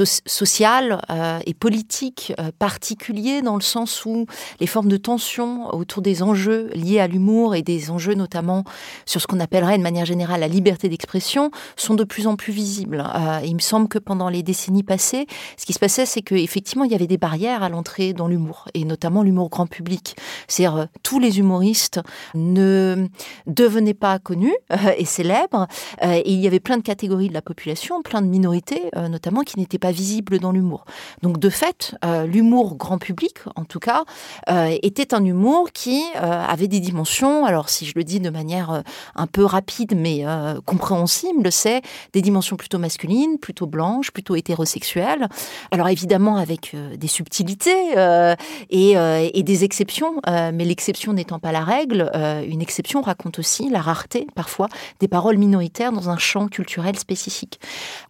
[0.00, 4.26] euh, social euh, et politique euh, particulier dans le sens où
[4.61, 8.64] les formes de tension autour des enjeux liés à l'humour et des enjeux notamment
[9.07, 12.52] sur ce qu'on appellerait de manière générale la liberté d'expression sont de plus en plus
[12.52, 13.04] visibles.
[13.44, 15.26] il me semble que pendant les décennies passées,
[15.57, 18.68] ce qui se passait, c'est qu'effectivement, il y avait des barrières à l'entrée dans l'humour,
[18.74, 20.16] et notamment l'humour grand public.
[20.48, 22.00] C'est-à-dire, tous les humoristes
[22.35, 23.07] ne
[23.46, 24.54] devenaient pas connus
[24.98, 25.66] et célèbres,
[26.02, 29.59] et il y avait plein de catégories de la population, plein de minorités, notamment, qui
[29.59, 30.85] n'étaient visible dans l'humour.
[31.23, 34.05] Donc de fait, euh, l'humour grand public, en tout cas,
[34.51, 37.44] euh, était un humour qui euh, avait des dimensions.
[37.44, 38.83] Alors si je le dis de manière
[39.14, 40.25] un peu rapide mais
[40.64, 45.29] compréhensible, c'est des dimensions plutôt masculines, plutôt blanches, plutôt hétérosexuelles.
[45.70, 47.94] Alors évidemment avec des subtilités
[48.70, 52.11] et, des exceptions, mais l'exception n'étant pas la règle,
[52.49, 54.68] une exception raconte aussi la rareté parfois
[55.01, 57.61] des paroles minoritaires dans un champ culturel spécifique.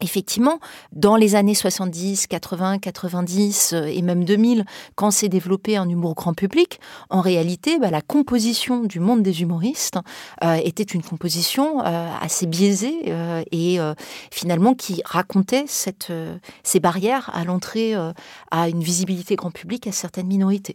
[0.00, 0.60] Effectivement,
[0.92, 4.64] dans les années 70, 80, 90 et même 2000,
[4.94, 9.42] quand s'est développé un humour grand public, en réalité, bah, la composition du monde des
[9.42, 9.98] humoristes
[10.42, 13.78] euh, était une composition euh, assez biaisée euh, et
[14.30, 17.94] finalement qui racontait ces barrières à l'entrée
[18.50, 20.74] à une visibilité grand public à certaines minorités.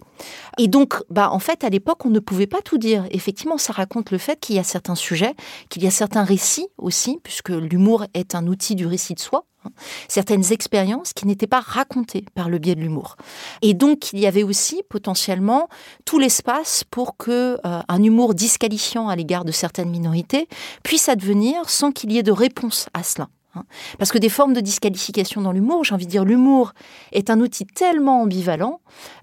[0.58, 3.06] Et donc, bah, en fait, à l'époque, on ne pouvait pas tout dire.
[3.12, 5.36] Effectivement, ça raconte le fait qu'il y a certains sujets,
[5.70, 9.46] qu'il y a certains récits aussi, puisque l'humour est un outil du récit de soi.
[9.66, 9.72] Hein.
[10.08, 13.18] certaines expériences qui n'étaient pas racontées par le biais de l'humour.
[13.62, 15.68] Et donc il y avait aussi potentiellement
[16.06, 20.48] tout l'espace pour que euh, un humour disqualifiant à l'égard de certaines minorités
[20.84, 23.28] puisse advenir sans qu'il y ait de réponse à cela.
[23.56, 23.64] Hein.
[23.98, 26.74] Parce que des formes de disqualification dans l'humour, j'ai envie de dire, l'humour
[27.12, 28.80] est un outil tellement ambivalent,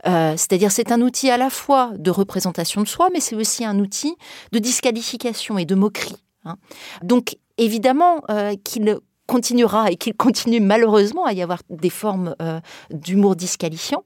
[0.07, 3.65] euh, c'est-à-dire c'est un outil à la fois de représentation de soi, mais c'est aussi
[3.65, 4.17] un outil
[4.53, 6.17] de disqualification et de moquerie.
[6.45, 6.57] Hein.
[7.03, 12.61] Donc évidemment euh, qu'il continuera et qu'il continue malheureusement à y avoir des formes euh,
[12.91, 14.05] d'humour disqualifiant.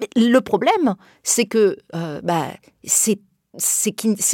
[0.00, 2.48] Mais le problème, c'est que euh, bah,
[2.84, 3.18] c'est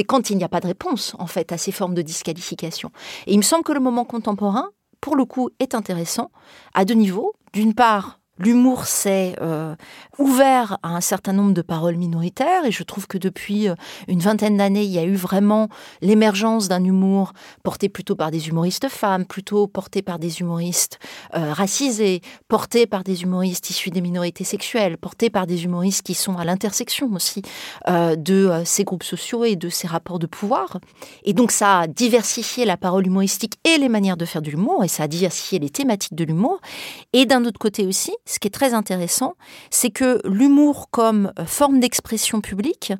[0.07, 2.91] quand il n'y a pas de réponse en fait à ces formes de disqualification.
[3.27, 4.71] Et il me semble que le moment contemporain,
[5.01, 6.31] pour le coup, est intéressant
[6.75, 7.35] à deux niveaux.
[7.53, 9.75] D'une part, l'humour s'est euh,
[10.19, 13.75] ouvert à un certain nombre de paroles minoritaires et je trouve que depuis euh,
[14.07, 15.69] une vingtaine d'années, il y a eu vraiment
[16.01, 20.99] l'émergence d'un humour porté plutôt par des humoristes femmes, plutôt porté par des humoristes
[21.35, 26.15] euh, racisés, porté par des humoristes issus des minorités sexuelles, porté par des humoristes qui
[26.15, 27.43] sont à l'intersection aussi
[27.89, 30.79] de ces groupes sociaux et de ces rapports de pouvoir.
[31.25, 34.85] Et donc ça a diversifié la parole humoristique et les manières de faire de l'humour
[34.85, 36.61] et ça a diversifié les thématiques de l'humour.
[37.13, 39.35] Et d'un autre côté aussi, ce qui est très intéressant,
[39.71, 42.93] c'est que l'humour comme euh, forme d'expression publique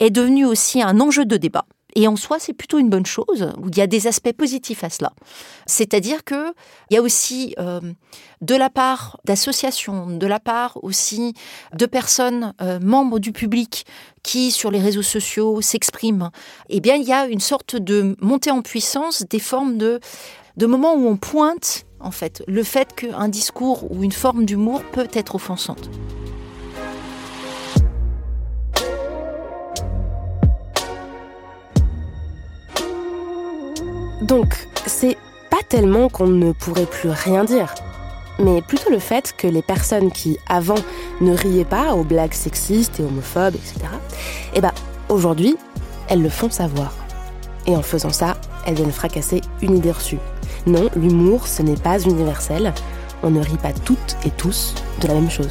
[0.00, 1.66] est devenu aussi un enjeu de débat.
[1.96, 4.84] Et en soi, c'est plutôt une bonne chose, où il y a des aspects positifs
[4.84, 5.12] à cela.
[5.66, 6.52] C'est-à-dire qu'il
[6.90, 7.80] y a aussi, euh,
[8.40, 11.34] de la part d'associations, de la part aussi
[11.74, 13.86] de personnes euh, membres du public
[14.22, 16.30] qui, sur les réseaux sociaux, s'expriment,
[16.68, 20.00] eh bien, il y a une sorte de montée en puissance des formes de,
[20.56, 24.82] de moments où on pointe en fait, le fait qu'un discours ou une forme d'humour
[24.92, 25.90] peut être offensante.
[34.22, 35.16] Donc, c'est
[35.50, 37.74] pas tellement qu'on ne pourrait plus rien dire,
[38.38, 40.76] mais plutôt le fait que les personnes qui, avant,
[41.20, 43.74] ne riaient pas aux blagues sexistes et homophobes, etc.,
[44.54, 44.72] eh ben,
[45.08, 45.56] aujourd'hui,
[46.08, 46.94] elles le font savoir.
[47.66, 48.36] Et en faisant ça,
[48.66, 50.18] elles viennent fracasser une idée reçue.
[50.66, 52.74] Non, l'humour, ce n'est pas universel.
[53.22, 55.48] On ne rit pas toutes et tous de la même chose.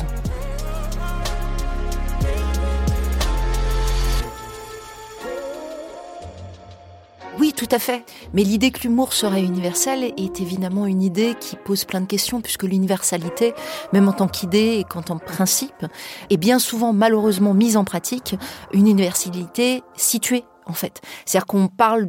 [7.40, 8.04] Oui, tout à fait.
[8.34, 12.42] Mais l'idée que l'humour serait universel est évidemment une idée qui pose plein de questions,
[12.42, 13.54] puisque l'universalité,
[13.94, 15.86] même en tant qu'idée et qu'en tant que principe,
[16.30, 18.36] est bien souvent malheureusement mise en pratique,
[18.74, 21.02] une universalité située en fait.
[21.26, 22.08] C'est-à-dire qu'on parle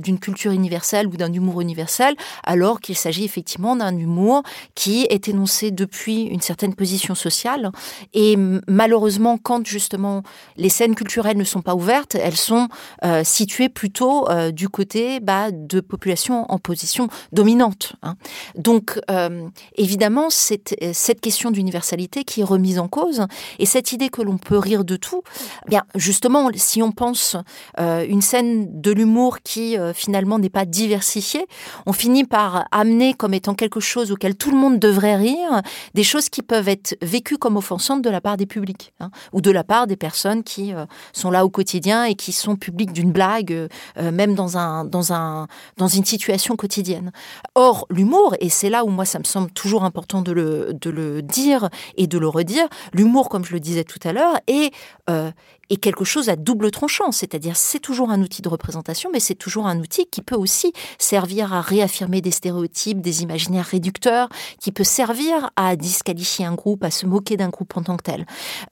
[0.00, 4.42] d'une culture universelle ou d'un humour universel, alors qu'il s'agit effectivement d'un humour
[4.74, 7.70] qui est énoncé depuis une certaine position sociale.
[8.14, 8.36] Et
[8.66, 10.22] malheureusement, quand justement
[10.56, 12.68] les scènes culturelles ne sont pas ouvertes, elles sont
[13.04, 17.94] euh, situées plutôt euh, du côté bah, de populations en position dominante.
[18.02, 18.16] Hein.
[18.56, 23.26] Donc, euh, évidemment, c'est cette question d'universalité qui est remise en cause.
[23.58, 25.22] Et cette idée que l'on peut rire de tout,
[25.66, 27.36] eh bien justement, si on pense
[28.08, 31.46] une scène de l'humour qui euh, finalement n'est pas diversifiée,
[31.86, 35.62] on finit par amener comme étant quelque chose auquel tout le monde devrait rire,
[35.94, 39.40] des choses qui peuvent être vécues comme offensantes de la part des publics, hein, ou
[39.40, 42.92] de la part des personnes qui euh, sont là au quotidien et qui sont publiques
[42.92, 47.12] d'une blague, même dans, un, dans, un, dans une situation quotidienne.
[47.54, 50.90] Or, l'humour, et c'est là où moi ça me semble toujours important de le, de
[50.90, 54.72] le dire et de le redire, l'humour, comme je le disais tout à l'heure, est,
[55.70, 59.34] est quelque chose à double tranchant, c'est-à-dire c'est toujours un outil de représentation, mais c'est
[59.34, 64.28] toujours un outil qui peut aussi servir à réaffirmer des stéréotypes, des imaginaires réducteurs,
[64.60, 68.04] qui peut servir à disqualifier un groupe, à se moquer d'un groupe en tant que
[68.04, 68.26] tel.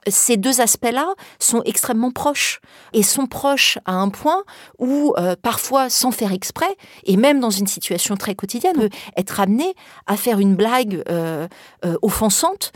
[0.06, 2.60] Ces deux aspects-là sont extrêmement proches
[2.92, 4.44] et sont proches à un point
[4.78, 9.74] où euh, parfois, sans faire exprès, et même dans une situation très quotidienne, être amené
[10.06, 11.48] à faire une blague euh,
[11.84, 12.72] euh, offensante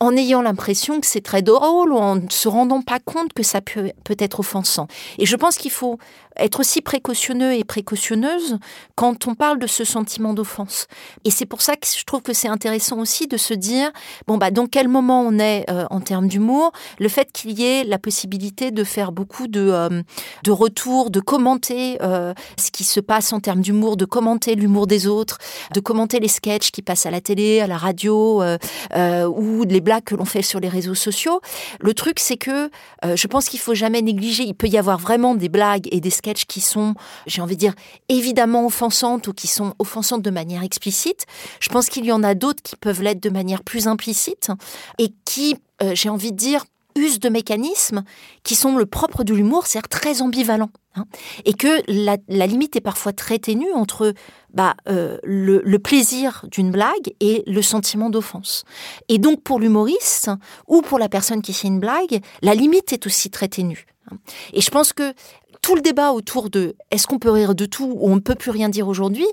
[0.00, 3.42] en ayant l'impression que c'est très drôle ou en ne se rendant pas compte que
[3.42, 4.86] ça peut, peut être offensant.
[5.18, 5.98] Et je pense qu'il faut
[6.38, 8.58] être aussi précautionneux et précautionneuse
[8.94, 10.86] quand on parle de ce sentiment d'offense.
[11.24, 13.90] Et c'est pour ça que je trouve que c'est intéressant aussi de se dire,
[14.26, 17.64] bon, bah, dans quel moment on est euh, en termes d'humour, le fait qu'il y
[17.64, 20.02] ait la possibilité de faire beaucoup de, euh,
[20.44, 24.86] de retours, de commenter euh, ce qui se passe en termes d'humour, de commenter l'humour
[24.86, 25.38] des autres,
[25.74, 28.42] de commenter les sketchs qui passent à la télé, à la radio,
[28.94, 31.40] ou les blagues que l'on fait sur les réseaux sociaux.
[31.80, 32.70] Le truc, c'est que
[33.04, 36.10] je pense qu'il faut jamais négliger, il peut y avoir vraiment des blagues et des
[36.10, 36.94] sketchs qui sont,
[37.26, 37.74] j'ai envie de dire,
[38.08, 41.26] évidemment offensantes ou qui sont offensantes de manière explicite.
[41.60, 44.50] Je pense qu'il y en a d'autres qui peuvent l'être de manière plus implicite
[44.98, 46.64] et qui, euh, j'ai envie de dire,
[46.98, 48.02] usent de mécanismes
[48.42, 50.70] qui sont le propre de l'humour, c'est-à-dire très ambivalents.
[50.96, 51.04] Hein.
[51.44, 54.14] et que la, limite est parfois très ténue entre
[54.52, 58.64] bah, euh, le, le, plaisir d'une blague et le sentiment d'offense.
[59.08, 60.30] Et donc pour l'humoriste
[60.66, 63.86] ou pour la personne qui fait une blague, la limite est aussi très ténue.
[64.10, 64.16] Hein.
[64.54, 65.12] Et je pense que
[65.68, 68.36] tout le débat autour de est-ce qu'on peut rire de tout ou on ne peut
[68.36, 69.26] plus rien dire aujourd'hui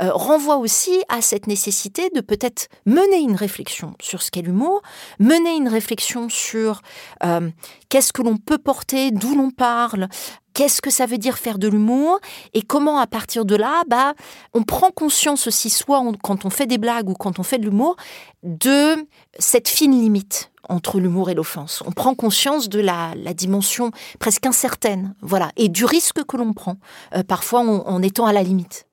[0.00, 4.82] euh, renvoie aussi à cette nécessité de peut-être mener une réflexion sur ce qu'est l'humour,
[5.18, 6.82] mener une réflexion sur
[7.24, 7.50] euh,
[7.88, 10.08] qu'est-ce que l'on peut porter, d'où l'on parle,
[10.54, 12.20] qu'est-ce que ça veut dire faire de l'humour
[12.54, 14.14] et comment à partir de là, bah,
[14.54, 17.64] on prend conscience aussi, soit quand on fait des blagues ou quand on fait de
[17.64, 17.96] l'humour,
[18.42, 18.96] de
[19.38, 21.82] cette fine limite entre l'humour et l'offense.
[21.86, 26.76] On prend conscience de la, dimension presque incertaine, voilà, et du risque que l'on prend,
[27.14, 28.86] euh, parfois en, étant à la limite.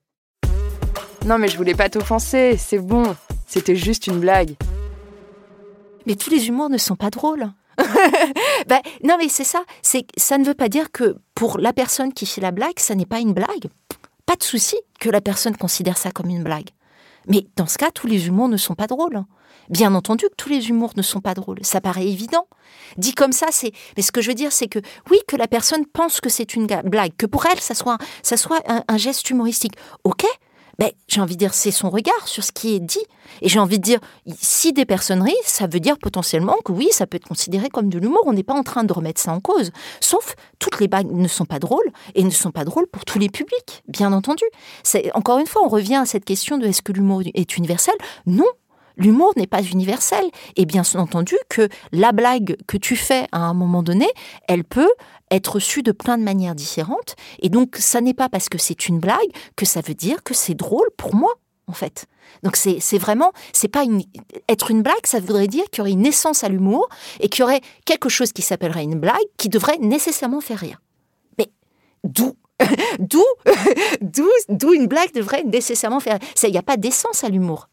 [1.26, 3.16] Non mais je voulais pas t'offenser, c'est bon,
[3.46, 4.54] c'était juste une blague.
[6.06, 7.50] Mais tous les humours ne sont pas drôles.
[8.66, 9.62] Ben, non, mais c'est ça.
[9.82, 12.94] C'est ça ne veut pas dire que pour la personne qui fait la blague, ça
[12.94, 13.68] n'est pas une blague.
[14.26, 16.68] Pas de souci que la personne considère ça comme une blague.
[17.28, 19.22] Mais dans ce cas, tous les humours ne sont pas drôles.
[19.70, 21.58] Bien entendu que tous les humours ne sont pas drôles.
[21.62, 22.46] Ça paraît évident.
[22.96, 23.72] Dit comme ça, c'est.
[23.96, 24.78] Mais ce que je veux dire, c'est que
[25.10, 28.36] oui, que la personne pense que c'est une blague, que pour elle, ça soit, ça
[28.36, 29.74] soit un geste humoristique.
[30.04, 30.24] Ok,
[30.78, 33.04] ben, j'ai envie de dire, c'est son regard sur ce qui est dit.
[33.42, 33.98] Et j'ai envie de dire,
[34.40, 37.88] si des personnes rient, ça veut dire potentiellement que oui, ça peut être considéré comme
[37.88, 38.22] de l'humour.
[38.26, 39.72] On n'est pas en train de remettre ça en cause.
[40.00, 43.18] Sauf, toutes les blagues ne sont pas drôles et ne sont pas drôles pour tous
[43.18, 44.44] les publics, bien entendu.
[45.14, 47.94] Encore une fois, on revient à cette question de est-ce que l'humour est universel?
[48.26, 48.46] Non,
[48.98, 50.24] l'humour n'est pas universel.
[50.56, 54.06] Et bien entendu que la blague que tu fais à un moment donné,
[54.46, 54.90] elle peut
[55.30, 57.16] être reçue de plein de manières différentes.
[57.40, 60.34] Et donc, ça n'est pas parce que c'est une blague que ça veut dire que
[60.34, 61.32] c'est drôle pour moi,
[61.66, 62.06] en fait.
[62.42, 63.84] Donc c'est vraiment, c'est pas
[64.48, 66.88] être une blague, ça voudrait dire qu'il y aurait une essence à l'humour
[67.20, 70.80] et qu'il y aurait quelque chose qui s'appellerait une blague qui devrait nécessairement faire rire.
[71.38, 71.50] Mais
[72.04, 72.34] d'où
[72.98, 73.24] d'où,
[74.48, 76.18] d'où, une blague devrait nécessairement faire.
[76.42, 77.68] Il n'y a pas d'essence à l'humour.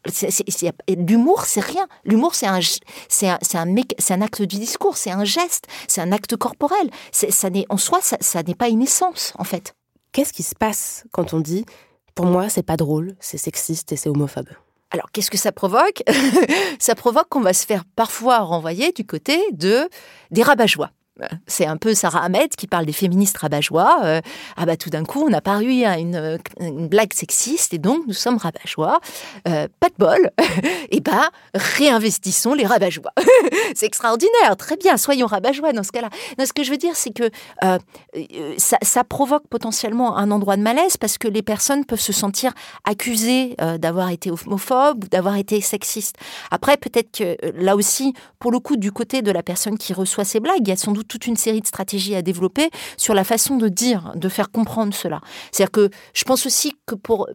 [0.88, 1.86] L'humour, c'est rien.
[2.04, 2.60] L'humour, c'est un,
[3.08, 6.90] c'est un, c'est un, un, acte du discours, c'est un geste, c'est un acte corporel.
[7.12, 9.74] Ça n'est, en soi, ça, ça n'est pas une essence, en fait.
[10.12, 11.64] Qu'est-ce qui se passe quand on dit,
[12.14, 14.48] pour moi, c'est pas drôle, c'est sexiste et c'est homophobe?
[14.90, 16.02] Alors, qu'est-ce que ça provoque?
[16.78, 19.88] Ça provoque qu'on va se faire parfois renvoyer du côté de
[20.30, 20.66] des rabat
[21.46, 24.00] c'est un peu Sarah Ahmed qui parle des féministes rabat-joie.
[24.04, 24.20] Euh,
[24.56, 26.38] ah bah tout d'un coup, on a paru à une,
[26.88, 29.00] blague sexiste et donc nous sommes rabat-joie.
[29.48, 30.30] Euh, pas de bol.
[30.90, 32.86] et bah réinvestissons les rabat
[33.74, 34.56] c'est extraordinaire.
[34.56, 36.10] Très bien, soyons rabat dans ce cas-là.
[36.44, 37.30] Ce que je veux dire, c'est que
[37.64, 37.78] euh,
[38.58, 42.52] ça, provoque potentiellement un endroit de malaise parce que les personnes peuvent se sentir
[42.84, 46.16] accusées d'avoir été homophobes ou d'avoir été sexistes.
[46.50, 50.24] Après, peut-être que là aussi, pour le coup, du côté de la personne qui reçoit
[50.24, 53.14] ces blagues, il y a sans doute toute une série de stratégies à développer sur
[53.14, 55.20] la façon de dire, de faire comprendre cela.
[55.52, 57.28] C'est-à-dire que je pense aussi que pour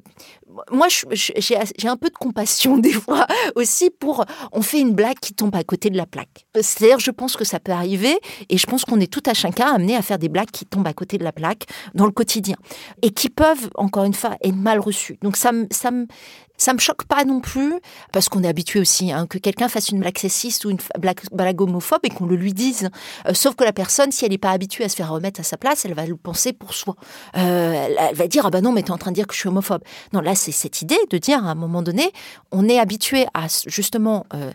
[0.71, 4.25] moi, j'ai un peu de compassion des fois aussi pour.
[4.51, 6.45] On fait une blague qui tombe à côté de la plaque.
[6.55, 9.67] C'est-à-dire, je pense que ça peut arriver et je pense qu'on est tout à chacun
[9.73, 12.55] amené à faire des blagues qui tombent à côté de la plaque dans le quotidien
[13.01, 15.17] et qui peuvent, encore une fois, être mal reçues.
[15.21, 15.91] Donc, ça, ça,
[16.61, 17.73] ça me choque pas non plus,
[18.11, 21.59] parce qu'on est habitué aussi hein, que quelqu'un fasse une blague sexiste ou une blague,
[21.59, 22.89] homophobe et qu'on le lui dise.
[23.27, 25.43] Euh, sauf que la personne, si elle n'est pas habituée à se faire remettre à
[25.43, 26.95] sa place, elle va le penser pour soi.
[27.35, 29.33] Euh, elle, va dire ah ben non, mais tu es en train de dire que
[29.33, 29.81] je suis homophobe.
[30.13, 32.11] Non, là c'est cette idée de dire à un moment donné,
[32.51, 34.51] on est habitué à justement euh,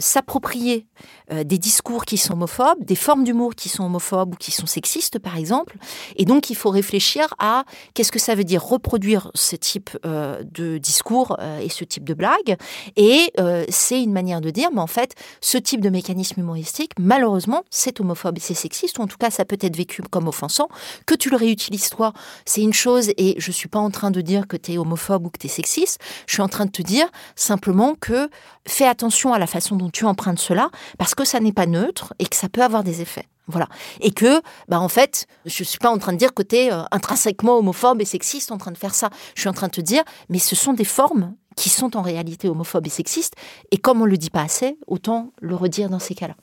[0.00, 0.86] s'approprier
[1.30, 5.18] des discours qui sont homophobes, des formes d'humour qui sont homophobes ou qui sont sexistes
[5.18, 5.76] par exemple,
[6.16, 7.64] et donc il faut réfléchir à
[7.94, 12.14] qu'est-ce que ça veut dire reproduire ce type de discours euh, et ce type de
[12.14, 12.56] blague.
[12.96, 16.92] Et euh, c'est une manière de dire, mais en fait, ce type de mécanisme humoristique,
[16.98, 20.28] malheureusement, c'est homophobe et c'est sexiste, ou en tout cas, ça peut être vécu comme
[20.28, 20.68] offensant.
[21.06, 22.12] Que tu le réutilises toi,
[22.44, 25.26] c'est une chose, et je suis pas en train de dire que tu es homophobe
[25.26, 28.28] ou que tu es sexiste, je suis en train de te dire simplement que
[28.66, 32.14] fais attention à la façon dont tu empruntes cela, parce que ça n'est pas neutre
[32.18, 33.26] et que ça peut avoir des effets.
[33.46, 33.68] Voilà.
[34.00, 36.56] Et que, bah, en fait, je ne suis pas en train de dire que tu
[36.56, 39.10] euh, intrinsèquement homophobe et sexiste en train de faire ça.
[39.34, 42.02] Je suis en train de te dire, mais ce sont des formes qui sont en
[42.02, 43.34] réalité homophobes et sexistes.
[43.72, 46.34] Et comme on ne le dit pas assez, autant le redire dans ces cas-là.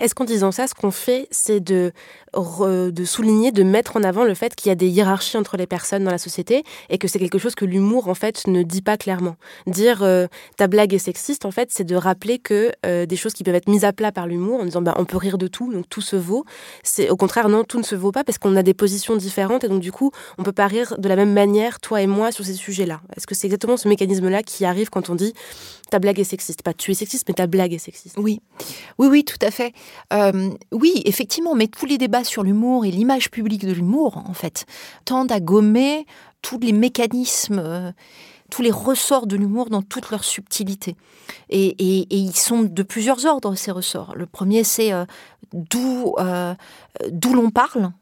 [0.00, 1.92] Est-ce qu'en disant ça, ce qu'on fait, c'est de,
[2.36, 5.66] de souligner, de mettre en avant le fait qu'il y a des hiérarchies entre les
[5.66, 8.82] personnes dans la société et que c'est quelque chose que l'humour, en fait, ne dit
[8.82, 9.36] pas clairement.
[9.66, 13.32] Dire euh, ta blague est sexiste, en fait, c'est de rappeler que euh, des choses
[13.32, 15.46] qui peuvent être mises à plat par l'humour en disant bah, on peut rire de
[15.46, 16.44] tout, donc tout se vaut.
[16.82, 19.64] C'est Au contraire, non, tout ne se vaut pas parce qu'on a des positions différentes
[19.64, 22.32] et donc du coup, on peut pas rire de la même manière, toi et moi,
[22.32, 23.00] sur ces sujets-là.
[23.16, 25.32] Est-ce que c'est exactement ce mécanisme-là qui arrive quand on dit
[25.90, 28.16] ta blague est sexiste Pas tu es sexiste, mais ta blague est sexiste.
[28.18, 28.40] Oui,
[28.98, 29.72] oui, oui, tout à fait.
[30.12, 34.34] Euh, oui, effectivement, mais tous les débats sur l'humour et l'image publique de l'humour, en
[34.34, 34.66] fait,
[35.04, 36.06] tendent à gommer
[36.42, 37.92] tous les mécanismes, euh,
[38.50, 40.96] tous les ressorts de l'humour dans toute leur subtilité.
[41.48, 44.14] Et, ils sont de plusieurs ordres, ces ressorts.
[44.14, 45.04] Le premier, c'est euh,
[45.52, 46.14] d'où
[47.10, 47.92] d'où l'on parle.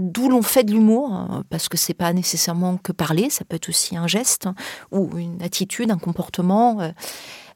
[0.00, 3.68] d'où l'on fait de l'humour, parce que c'est pas nécessairement que parler, ça peut être
[3.68, 4.48] aussi un geste
[4.92, 6.92] ou une attitude, un comportement.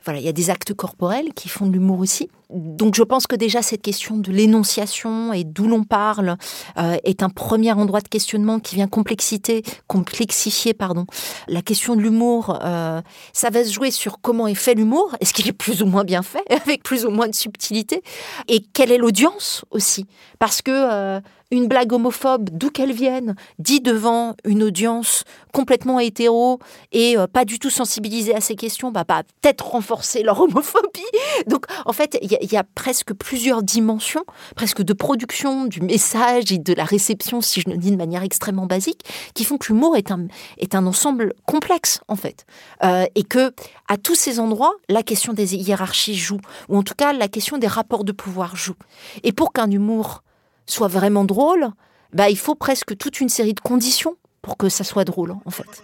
[0.05, 2.29] Voilà, il y a des actes corporels qui font de l'humour aussi.
[2.51, 6.37] Donc je pense que déjà cette question de l'énonciation et d'où l'on parle
[6.79, 11.07] euh, est un premier endroit de questionnement qui vient complexité, complexifier pardon,
[11.49, 12.59] la question de l'humour.
[12.63, 13.01] Euh,
[13.33, 16.05] ça va se jouer sur comment est fait l'humour, est-ce qu'il est plus ou moins
[16.05, 18.03] bien fait, avec plus ou moins de subtilité,
[18.49, 20.07] et quelle est l'audience aussi,
[20.39, 21.21] parce que euh,
[21.55, 26.59] une blague homophobe, d'où qu'elle vienne, dit devant une audience complètement hétéro
[26.93, 31.01] et pas du tout sensibilisée à ces questions, bah, va peut-être renforcer leur homophobie.
[31.47, 34.25] Donc, en fait, il y, a presque plusieurs dimensions,
[34.57, 38.23] presque de production du message et de la réception, si je le dis de manière
[38.23, 39.03] extrêmement basique,
[39.35, 40.27] qui font que l'humour est un,
[40.59, 42.47] est un ensemble complexe, en fait.
[42.83, 43.53] Euh, et que,
[43.89, 47.59] à tous ces endroits, la question des hiérarchies joue, ou en tout cas, la question
[47.59, 48.77] des rapports de pouvoir joue.
[49.23, 50.23] Et pour qu'un humour
[50.67, 51.69] soit vraiment drôle,
[52.13, 55.51] bah, il faut presque toute une série de conditions pour que ça soit drôle, en
[55.51, 55.83] fait.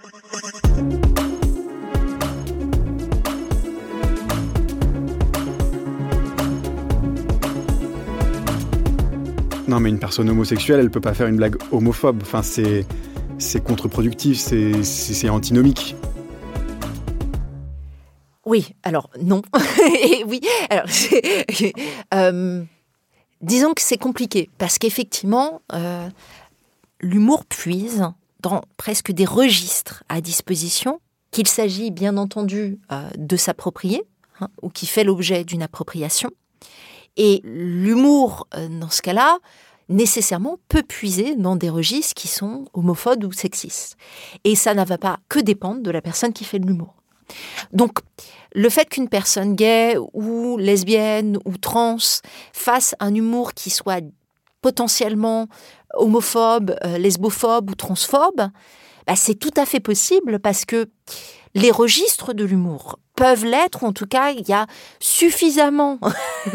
[9.70, 12.22] Non, mais une personne homosexuelle, elle peut pas faire une blague homophobe.
[12.22, 12.84] Enfin, c'est
[13.38, 15.94] c'est contre-productif, c'est antinomique.
[18.44, 19.42] Oui, alors non.
[20.02, 20.86] Et oui, alors
[22.14, 22.62] euh,
[23.40, 26.08] disons que c'est compliqué parce qu'effectivement, euh,
[27.00, 28.06] l'humour puise
[28.40, 34.02] dans presque des registres à disposition qu'il s'agit bien entendu euh, de s'approprier
[34.40, 36.30] hein, ou qui fait l'objet d'une appropriation
[37.16, 39.38] et l'humour, euh, dans ce cas-là,
[39.88, 43.96] nécessairement peut puiser dans des registres qui sont homophobes ou sexistes.
[44.44, 46.99] Et ça ne va pas que dépendre de la personne qui fait de l'humour.
[47.72, 47.98] Donc,
[48.52, 51.96] le fait qu'une personne gay ou lesbienne ou trans
[52.52, 54.04] fasse un humour qui soit
[54.62, 55.48] potentiellement
[55.94, 58.48] homophobe, euh, lesbophobe ou transphobe,
[59.06, 60.88] bah, c'est tout à fait possible parce que
[61.54, 64.66] les registres de l'humour peuvent l'être, en tout cas, il y a
[64.98, 65.98] suffisamment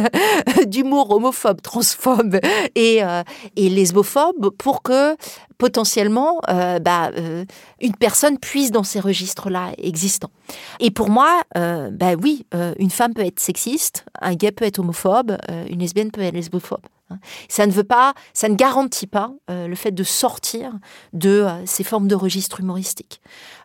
[0.66, 2.40] d'humour homophobe, transphobe
[2.74, 3.22] et, euh,
[3.56, 5.16] et, lesbophobe pour que
[5.60, 7.46] potentiellement euh, bah, euh,
[7.80, 10.32] une personne puisse dans ces registres-là existants.
[10.80, 12.48] Et pour moi, bah oui,
[12.80, 15.38] une femme peut être sexiste, un gay peut être homophobe,
[15.70, 16.82] une lesbienne peut être lesbophobe.
[17.12, 17.20] Hein.
[17.48, 20.72] Ça ne veut pas, ça ne garantit pas le fait de sortir
[21.14, 23.22] de ces formes de registres humoristiques.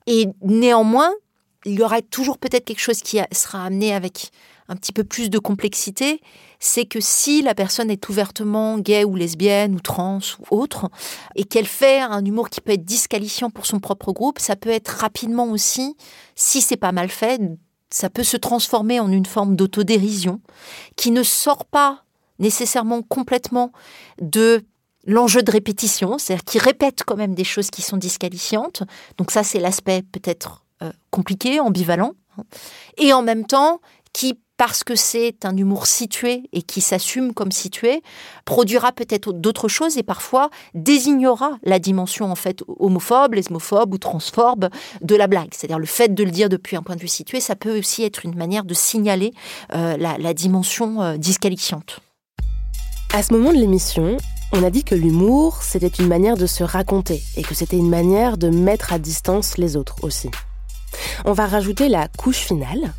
[0.06, 1.12] Et néanmoins,
[1.64, 4.30] il y aura toujours peut-être quelque chose qui sera amené avec
[4.68, 6.20] un petit peu plus de complexité,
[6.60, 10.88] c'est que si la personne est ouvertement gay ou lesbienne ou trans ou autre,
[11.34, 14.70] et qu'elle fait un humour qui peut être disqualifiant pour son propre groupe, ça peut
[14.70, 15.96] être rapidement aussi,
[16.36, 17.40] si c'est pas mal fait,
[17.90, 20.40] ça peut se transformer en une forme d'autodérision
[20.94, 22.04] qui ne sort pas
[22.38, 23.72] nécessairement complètement
[24.20, 24.64] de
[25.04, 28.84] l'enjeu de répétition, c'est-à-dire qui répète quand même des choses qui sont disqualifiantes.
[29.18, 30.62] Donc ça, c'est l'aspect peut-être
[31.10, 32.42] compliqué, ambivalent, hein.
[32.98, 33.80] et en même temps
[34.12, 38.02] qui, parce que c'est un humour situé et qui s'assume comme situé,
[38.44, 44.68] produira peut-être d'autres choses et parfois désignera la dimension en fait homophobe, lesbophobe ou transphobe
[45.00, 45.48] de la blague.
[45.52, 48.02] C'est-à-dire le fait de le dire depuis un point de vue situé, ça peut aussi
[48.02, 49.32] être une manière de signaler
[49.74, 52.00] euh, la, dimension euh, disqualifiante.
[53.14, 54.18] À ce moment de l'émission,
[54.52, 57.88] on a dit que l'humour, c'était une manière de se raconter et que c'était une
[57.88, 60.28] manière de mettre à distance les autres aussi.
[61.24, 62.92] On va rajouter la couche finale.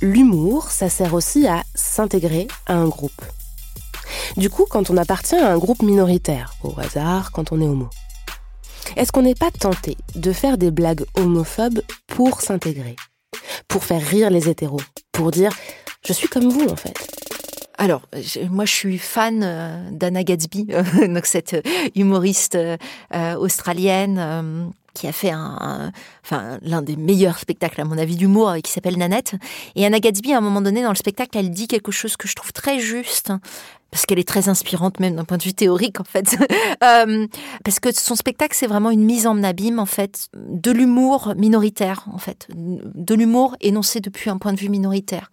[0.00, 3.22] L'humour, ça sert aussi à s'intégrer à un groupe.
[4.36, 7.88] Du coup, quand on appartient à un groupe minoritaire, au hasard, quand on est homo,
[8.96, 12.96] est-ce qu'on n'est pas tenté de faire des blagues homophobes pour s'intégrer?
[13.66, 14.80] Pour faire rire les hétéros
[15.12, 15.52] Pour dire
[16.06, 16.94] je suis comme vous en fait
[17.80, 18.02] alors,
[18.50, 20.64] moi, je suis fan euh, d'Anna Gatsby,
[21.08, 21.64] donc cette
[21.94, 25.92] humoriste euh, australienne qui a fait un,
[26.24, 29.34] enfin, l'un des meilleurs spectacles, à mon avis, d'humour, qui s'appelle Nanette.
[29.76, 32.26] Et Anna Gatsby, à un moment donné, dans le spectacle, elle dit quelque chose que
[32.26, 33.32] je trouve très juste
[33.90, 36.36] parce qu'elle est très inspirante même d'un point de vue théorique en fait.
[36.84, 37.26] Euh,
[37.64, 42.04] parce que son spectacle c'est vraiment une mise en abîme en fait de l'humour minoritaire
[42.12, 45.30] en fait, de l'humour énoncé depuis un point de vue minoritaire.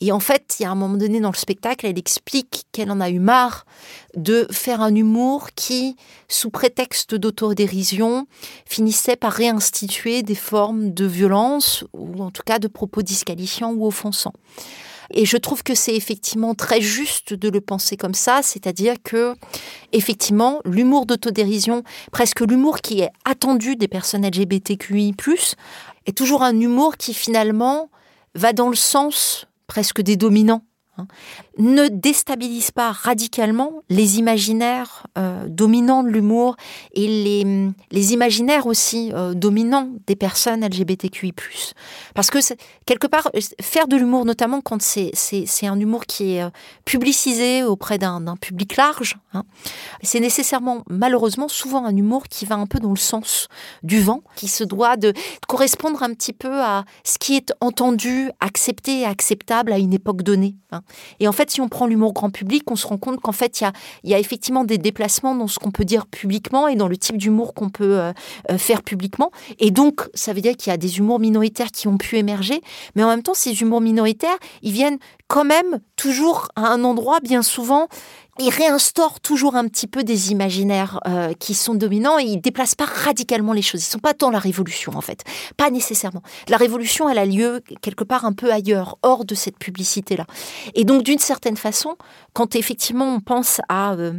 [0.00, 2.90] Et en fait, il y a un moment donné dans le spectacle, elle explique qu'elle
[2.90, 3.66] en a eu marre
[4.16, 5.96] de faire un humour qui,
[6.28, 8.26] sous prétexte d'autodérision,
[8.66, 13.86] finissait par réinstituer des formes de violence ou en tout cas de propos disqualifiants ou
[13.86, 14.34] offensants.
[15.12, 19.34] Et je trouve que c'est effectivement très juste de le penser comme ça, c'est-à-dire que
[19.92, 21.82] effectivement, l'humour d'autodérision,
[22.12, 25.14] presque l'humour qui est attendu des personnes LGBTQI+,
[26.06, 27.90] est toujours un humour qui finalement
[28.34, 30.62] va dans le sens presque des dominants
[31.00, 31.06] Hein,
[31.60, 36.56] ne déstabilise pas radicalement les imaginaires euh, dominants de l'humour
[36.94, 41.34] et les, les, imaginaires aussi euh, dominants des personnes LGBTQI+.
[42.14, 42.38] Parce que
[42.86, 43.30] quelque part,
[43.60, 45.12] faire de l'humour, notamment quand c'est
[45.62, 46.50] un humour qui est euh,
[46.84, 49.44] publicisé auprès d'un public large, hein,
[50.02, 53.48] c'est nécessairement, malheureusement, souvent un humour qui va un peu dans le sens
[53.82, 55.12] du vent, qui se doit de
[55.46, 60.22] correspondre un petit peu à ce qui est entendu, accepté et acceptable à une époque
[60.22, 60.56] donnée.
[60.72, 60.82] Hein.
[61.18, 63.60] Et en fait, si on prend l'humour grand public, on se rend compte qu'en fait,
[64.04, 66.96] il y a, effectivement des déplacements dans ce qu'on peut dire publiquement et dans le
[66.96, 68.12] type d'humour qu'on peut euh,
[68.50, 69.30] euh, faire publiquement.
[69.58, 72.60] Et donc, ça veut dire qu'il y a des humours minoritaires qui ont pu émerger,
[72.94, 74.98] mais en même temps, ces humours minoritaires, ils viennent
[75.28, 77.88] quand même toujours à un endroit bien souvent
[78.38, 82.74] il réinstaure toujours un petit peu des imaginaires euh, qui sont dominants et il déplace
[82.74, 83.82] pas radicalement les choses.
[83.82, 85.24] Ils sont pas dans la révolution en fait,
[85.56, 86.22] pas nécessairement.
[86.48, 90.26] La révolution, elle a lieu quelque part un peu ailleurs, hors de cette publicité là.
[90.74, 91.96] Et donc d'une certaine façon,
[92.32, 94.12] quand effectivement on pense à euh,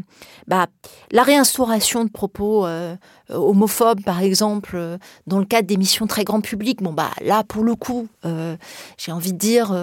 [0.47, 0.67] bah,
[1.11, 2.95] la réinstauration de propos euh,
[3.29, 7.75] homophobes par exemple dans le cadre d'émissions très grand public, bon bah là pour le
[7.75, 8.07] coup,
[8.97, 9.73] j'ai envie de dire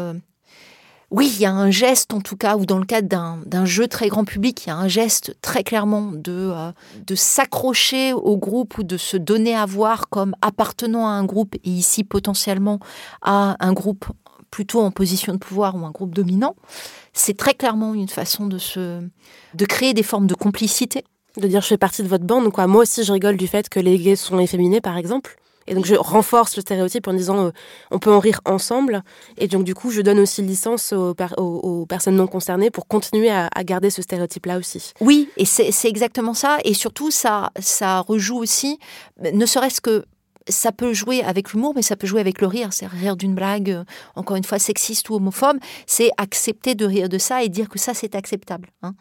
[1.10, 3.08] oui, il y a un geste en tout cas, ou dans le cadre
[3.46, 6.72] d'un jeu très grand public, il y a un geste très clairement de, euh,
[7.06, 11.54] de s'accrocher au groupe ou de se donner à voir comme appartenant à un groupe,
[11.64, 12.78] et ici potentiellement
[13.22, 14.04] à un groupe
[14.50, 16.56] plutôt en position de pouvoir ou un groupe dominant.
[17.12, 19.00] C'est très clairement une façon de, se,
[19.54, 21.04] de créer des formes de complicité.
[21.36, 22.66] De dire je fais partie de votre bande, quoi.
[22.66, 25.36] Moi aussi je rigole du fait que les gays sont efféminés par exemple.
[25.68, 27.50] Et donc je renforce le stéréotype en disant euh,
[27.90, 29.02] on peut en rire ensemble.
[29.36, 33.48] Et donc du coup, je donne aussi licence aux, personnes non concernées pour continuer à,
[33.64, 34.92] garder ce stéréotype-là aussi.
[35.00, 36.58] Oui, et c'est exactement ça.
[36.64, 38.78] Et surtout, ça, ça rejoue aussi,
[39.20, 40.04] ne serait-ce que
[40.48, 42.72] ça peut jouer avec l'humour, mais ça peut jouer avec le rire.
[42.72, 43.84] C'est rire d'une blague, euh,
[44.16, 45.58] encore une fois, sexiste ou homophobe.
[45.86, 48.70] C'est accepter de rire de ça et dire que ça, c'est acceptable.
[48.82, 48.94] Hein.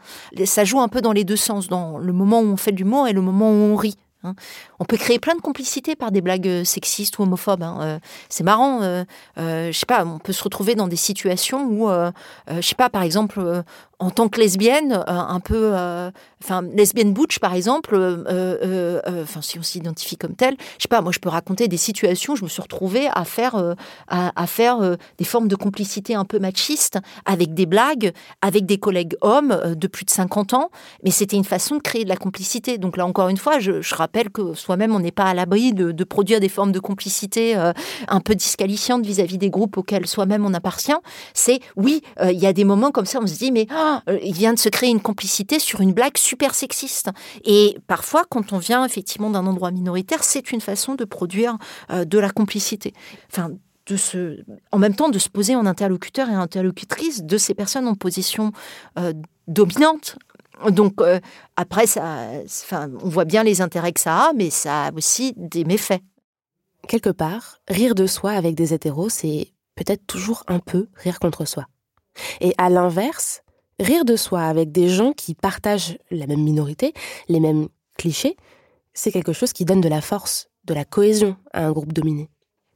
[0.45, 2.78] Ça joue un peu dans les deux sens, dans le moment où on fait de
[2.78, 3.95] l'humour et le moment où on rit.
[4.28, 4.36] Hein.
[4.80, 7.63] On peut créer plein de complicités par des blagues euh, sexistes ou homophobes.
[7.63, 7.78] Hein.
[7.82, 7.99] Euh,
[8.30, 8.82] c'est marrant.
[8.82, 9.03] Euh,
[9.36, 13.03] je sais pas, on peut se retrouver dans des situations où, je sais pas, par
[13.03, 13.63] exemple,
[14.00, 15.74] en tant que lesbienne, un peu,
[16.43, 21.12] enfin, lesbienne butch par exemple, enfin, si on s'identifie comme telle, je sais pas, moi
[21.12, 23.76] je peux raconter des situations où je me suis retrouvée à faire,
[24.08, 29.16] à, faire des formes de complicité un peu machistes avec des blagues, avec des collègues
[29.22, 30.70] hommes de plus de 50 ans,
[31.04, 32.78] mais c'était une façon de créer de la complicité.
[32.78, 35.74] Donc là encore une fois, je, je rappelle que soi-même, on n'est pas à l'abri
[35.74, 37.74] de, produire des formes de complicité euh,
[38.08, 40.95] un peu disqualifiantes vis-à-vis des groupes auxquels soi-même on appartient.
[41.34, 43.68] C'est oui, euh, il y a des moments comme ça, on se dit mais
[44.10, 47.10] euh, il vient de se créer une complicité sur une blague super sexiste.
[47.44, 51.58] Et parfois, quand on vient effectivement d'un endroit minoritaire, c'est une façon de produire
[51.90, 52.94] de la complicité.
[53.32, 53.52] Enfin,
[53.88, 57.88] de se, en même temps de se poser en interlocuteur et interlocutrice de ces personnes
[57.88, 58.52] en position
[59.48, 60.18] dominante
[60.70, 61.20] donc euh,
[61.56, 65.34] après, ça, enfin, on voit bien les intérêts que ça a, mais ça a aussi
[65.38, 66.02] des méfaits.
[66.88, 71.46] Quelque part, rire de soi avec des hétéros, c'est peut-être toujours un peu rire contre
[71.46, 71.66] soi.
[72.42, 73.42] Et à l'inverse,
[73.80, 76.93] rire de soi avec des gens qui partagent la même minorité,
[77.28, 77.67] les mêmes
[77.97, 78.38] clichés,
[78.93, 82.30] c'est quelque chose qui donne de la force, de la cohésion à un groupe dominé.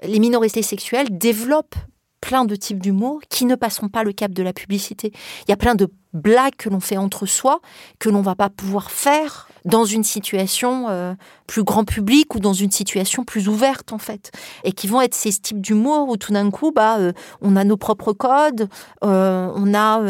[0.03, 1.75] Les minorités sexuelles développent
[2.21, 5.11] plein de types d'humour qui ne passeront pas le cap de la publicité.
[5.47, 7.61] Il y a plein de blagues que l'on fait entre soi
[7.99, 11.13] que l'on va pas pouvoir faire dans une situation euh,
[11.47, 14.31] plus grand public ou dans une situation plus ouverte en fait
[14.63, 17.63] et qui vont être ces types d'humour où tout d'un coup bah euh, on a
[17.63, 18.67] nos propres codes
[19.03, 20.01] euh, on a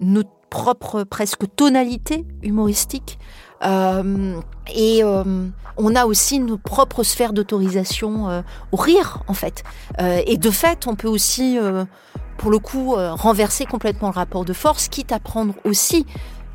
[0.00, 3.18] notre propre presque tonalité humoristique
[3.62, 4.40] euh,
[4.74, 5.46] et euh,
[5.76, 8.42] on a aussi nos propres sphères d'autorisation euh,
[8.72, 9.62] au rire, en fait.
[9.98, 11.58] et de fait, on peut aussi,
[12.38, 16.06] pour le coup, renverser complètement le rapport de force, quitte à prendre aussi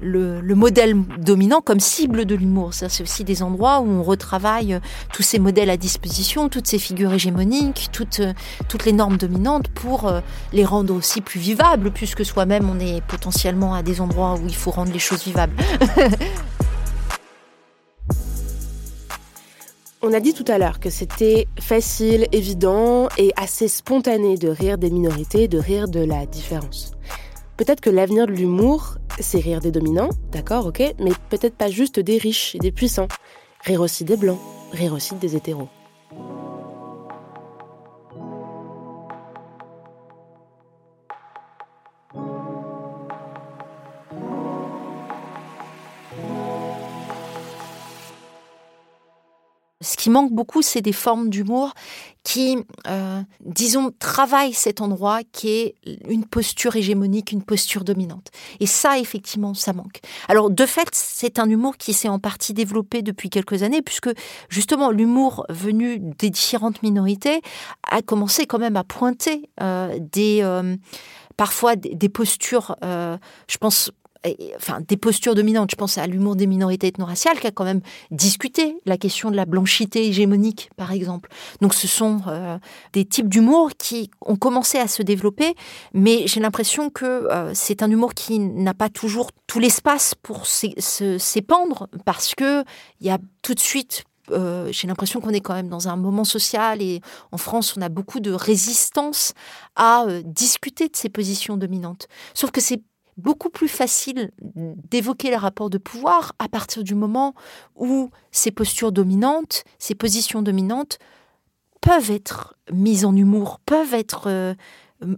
[0.01, 2.73] le, modèle dominant comme cible de l'humour.
[2.73, 4.79] C'est aussi des endroits où on retravaille
[5.13, 8.21] tous ces modèles à disposition, toutes ces figures hégémoniques, toutes,
[8.69, 10.11] toutes les normes dominantes pour
[10.53, 14.55] les rendre aussi plus vivables, puisque soi-même on est potentiellement à des endroits où il
[14.55, 15.55] faut rendre les choses vivables.
[20.07, 24.77] On a dit tout à l'heure que c'était facile, évident et assez spontané de rire
[24.77, 26.91] des minorités, de rire de la différence.
[27.57, 31.99] Peut-être que l'avenir de l'humour, c'est rire des dominants, d'accord, ok, mais peut-être pas juste
[31.99, 33.07] des riches et des puissants.
[33.63, 34.39] Rire aussi des blancs,
[34.73, 35.69] rire aussi des hétéros.
[49.85, 51.73] Ce qui manque beaucoup, c'est des formes d'humour
[52.23, 52.57] qui,
[52.87, 55.75] euh, disons, travaillent cet endroit qui est
[56.09, 58.31] une posture hégémonique, une posture dominante.
[58.59, 59.99] Et ça, effectivement, ça manque.
[60.27, 64.09] Alors, de fait, c'est un humour qui s'est en partie développé depuis quelques années, puisque
[64.49, 67.41] justement, l'humour venu des différentes minorités
[67.87, 70.75] a commencé quand même à pointer euh, des, euh,
[71.37, 73.91] parfois des, postures, je pense,
[74.55, 75.71] enfin, des postures dominantes.
[75.71, 79.35] Je pense à l'humour des minorités ethno-raciales qui a quand même discuté la question de
[79.35, 81.29] la blanchité hégémonique, par exemple.
[81.61, 82.57] Donc ce sont euh,
[82.93, 85.55] des types d'humour qui ont commencé à se développer,
[85.93, 90.45] mais j'ai l'impression que euh, c'est un humour qui n'a pas toujours tout l'espace pour
[90.45, 92.63] s'épandre parce que
[92.99, 95.95] il y a tout de suite euh, j'ai l'impression qu'on est quand même dans un
[95.95, 97.01] moment social et
[97.31, 99.33] en France, on a beaucoup de résistance
[99.75, 102.07] à discuter de ces positions dominantes.
[102.33, 102.81] Sauf que c'est
[103.17, 107.33] beaucoup plus facile d'évoquer les rapports de pouvoir à partir du moment
[107.75, 110.99] où ces postures dominantes, ces positions dominantes
[111.81, 114.53] peuvent être mises en humour, peuvent être euh,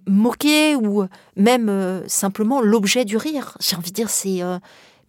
[0.06, 3.58] moquées ou même euh, simplement l'objet du rire.
[3.60, 4.44] J'ai envie de dire, c'est...
[4.44, 4.60] Euh,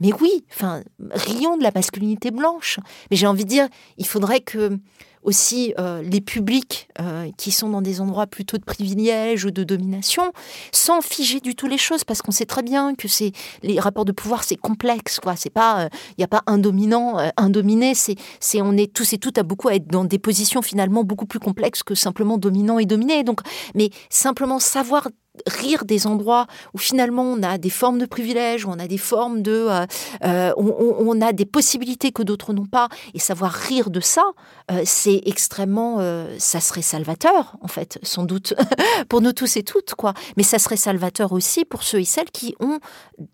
[0.00, 2.78] mais oui, enfin, rions de la masculinité blanche.
[3.10, 4.78] Mais j'ai envie de dire, il faudrait que
[5.22, 9.64] aussi euh, les publics euh, qui sont dans des endroits plutôt de privilège ou de
[9.64, 10.32] domination,
[10.72, 14.04] sans figer du tout les choses, parce qu'on sait très bien que c'est les rapports
[14.04, 15.36] de pouvoir, c'est complexe, quoi.
[15.36, 15.88] C'est pas, il euh,
[16.18, 17.94] n'y a pas un dominant, un dominé.
[17.94, 21.04] C'est, c'est, on est tous et toutes à beaucoup à être dans des positions finalement
[21.04, 23.24] beaucoup plus complexes que simplement dominant et dominé.
[23.24, 23.40] Donc,
[23.74, 25.08] mais simplement savoir
[25.46, 28.98] rire des endroits où finalement on a des formes de privilèges, où on a des
[28.98, 29.86] formes de, euh,
[30.24, 34.24] euh, on, a des possibilités que d'autres n'ont pas, et savoir rire de ça,
[34.70, 35.98] euh, c'est extrêmement,
[36.38, 38.54] ça serait salvateur en fait, sans doute
[39.08, 40.14] pour nous tous et toutes quoi.
[40.36, 42.78] Mais ça serait salvateur aussi pour ceux et celles qui ont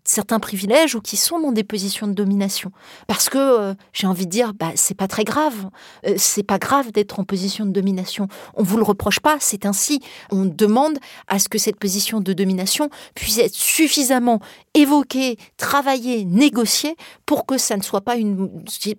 [0.03, 2.71] certains privilèges ou qui sont dans des positions de domination,
[3.07, 5.69] parce que j'ai envie de dire, bah c'est pas très grave,
[6.17, 8.27] c'est pas grave d'être en position de domination.
[8.55, 10.01] On vous le reproche pas, c'est ainsi.
[10.31, 10.97] On demande
[11.27, 14.39] à ce que cette position de domination puisse être suffisamment
[14.73, 18.49] évoquée, travaillée, négociée pour que ça ne soit pas une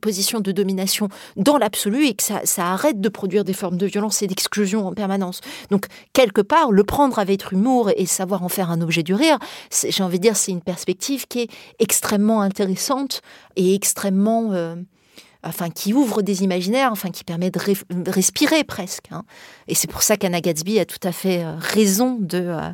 [0.01, 4.23] position de domination dans l'absolu et que ça, arrête de produire des formes de violence
[4.23, 5.41] et d'exclusion en permanence.
[5.71, 9.39] Donc, quelque part, le prendre avec humour et savoir en faire un objet du rire,
[9.71, 13.21] j'ai envie de dire, c'est une perspective qui est extrêmement intéressante
[13.57, 14.53] et extrêmement...
[14.53, 14.77] Euh,
[15.43, 17.61] enfin qui ouvre des imaginaires, enfin qui permet de,
[18.11, 19.07] respirer presque.
[19.11, 19.25] Hein.
[19.69, 22.71] Et c'est pour ça qu'Anna Gatsby a tout à fait euh, raison de euh,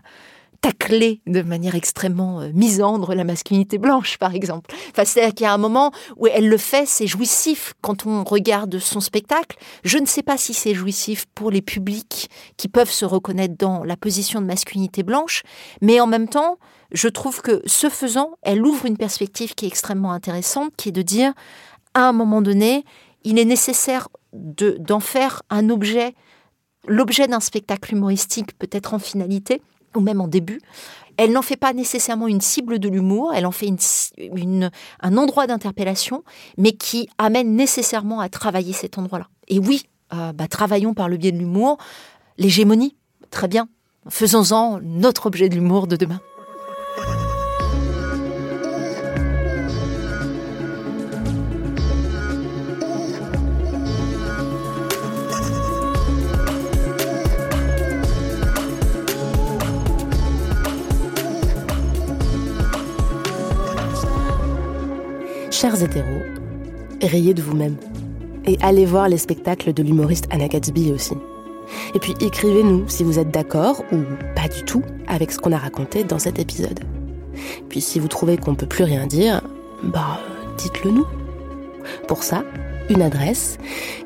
[0.62, 4.74] tacler de manière extrêmement euh, misandre la masculinité blanche, par exemple.
[4.90, 8.24] Enfin, c'est-à-dire qu'il y a un moment où elle le fait, c'est jouissif quand on
[8.24, 9.58] regarde son spectacle.
[9.84, 13.82] Je ne sais pas si c'est jouissif pour les publics qui peuvent se reconnaître dans
[13.84, 15.42] la position de masculinité blanche,
[15.80, 16.58] mais en même temps,
[16.92, 20.92] je trouve que ce faisant, elle ouvre une perspective qui est extrêmement intéressante, qui est
[20.92, 21.32] de dire
[21.94, 22.84] à un moment donné,
[23.24, 26.14] il est nécessaire d'en faire un objet,
[26.86, 29.62] l'objet d'un spectacle humoristique, peut-être en finalité,
[29.94, 30.60] ou même en début.
[31.18, 33.66] Elle n'en fait pas nécessairement une cible de l'humour, elle en fait
[34.18, 34.70] une,
[35.00, 36.24] un endroit d'interpellation,
[36.56, 39.28] mais qui amène nécessairement à travailler cet endroit-là.
[39.48, 39.84] Et oui,
[40.14, 41.76] euh, bah, travaillons par le biais de l'humour,
[42.38, 42.96] l'hégémonie,
[43.30, 43.68] très bien.
[44.08, 46.20] Faisons-en notre objet de l'humour de demain.
[65.62, 66.22] Chers hétéros,
[67.00, 67.76] rayez de vous-même.
[68.46, 71.14] Et allez voir les spectacles de l'humoriste Anna Gatsby aussi.
[71.94, 73.98] Et puis écrivez-nous si vous êtes d'accord ou
[74.34, 76.80] pas du tout avec ce qu'on a raconté dans cet épisode.
[77.68, 79.40] Puis si vous trouvez qu'on peut plus rien dire,
[79.84, 80.18] bah
[80.58, 81.06] dites-le nous.
[82.08, 82.42] Pour ça,
[82.90, 83.58] une adresse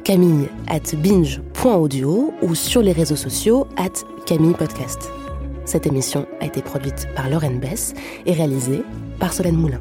[0.05, 5.11] camille at binge.audio ou sur les réseaux sociaux at Camille Podcast.
[5.65, 7.95] Cette émission a été produite par Lauren Bess
[8.27, 8.83] et réalisée
[9.19, 9.81] par Solène Moulin.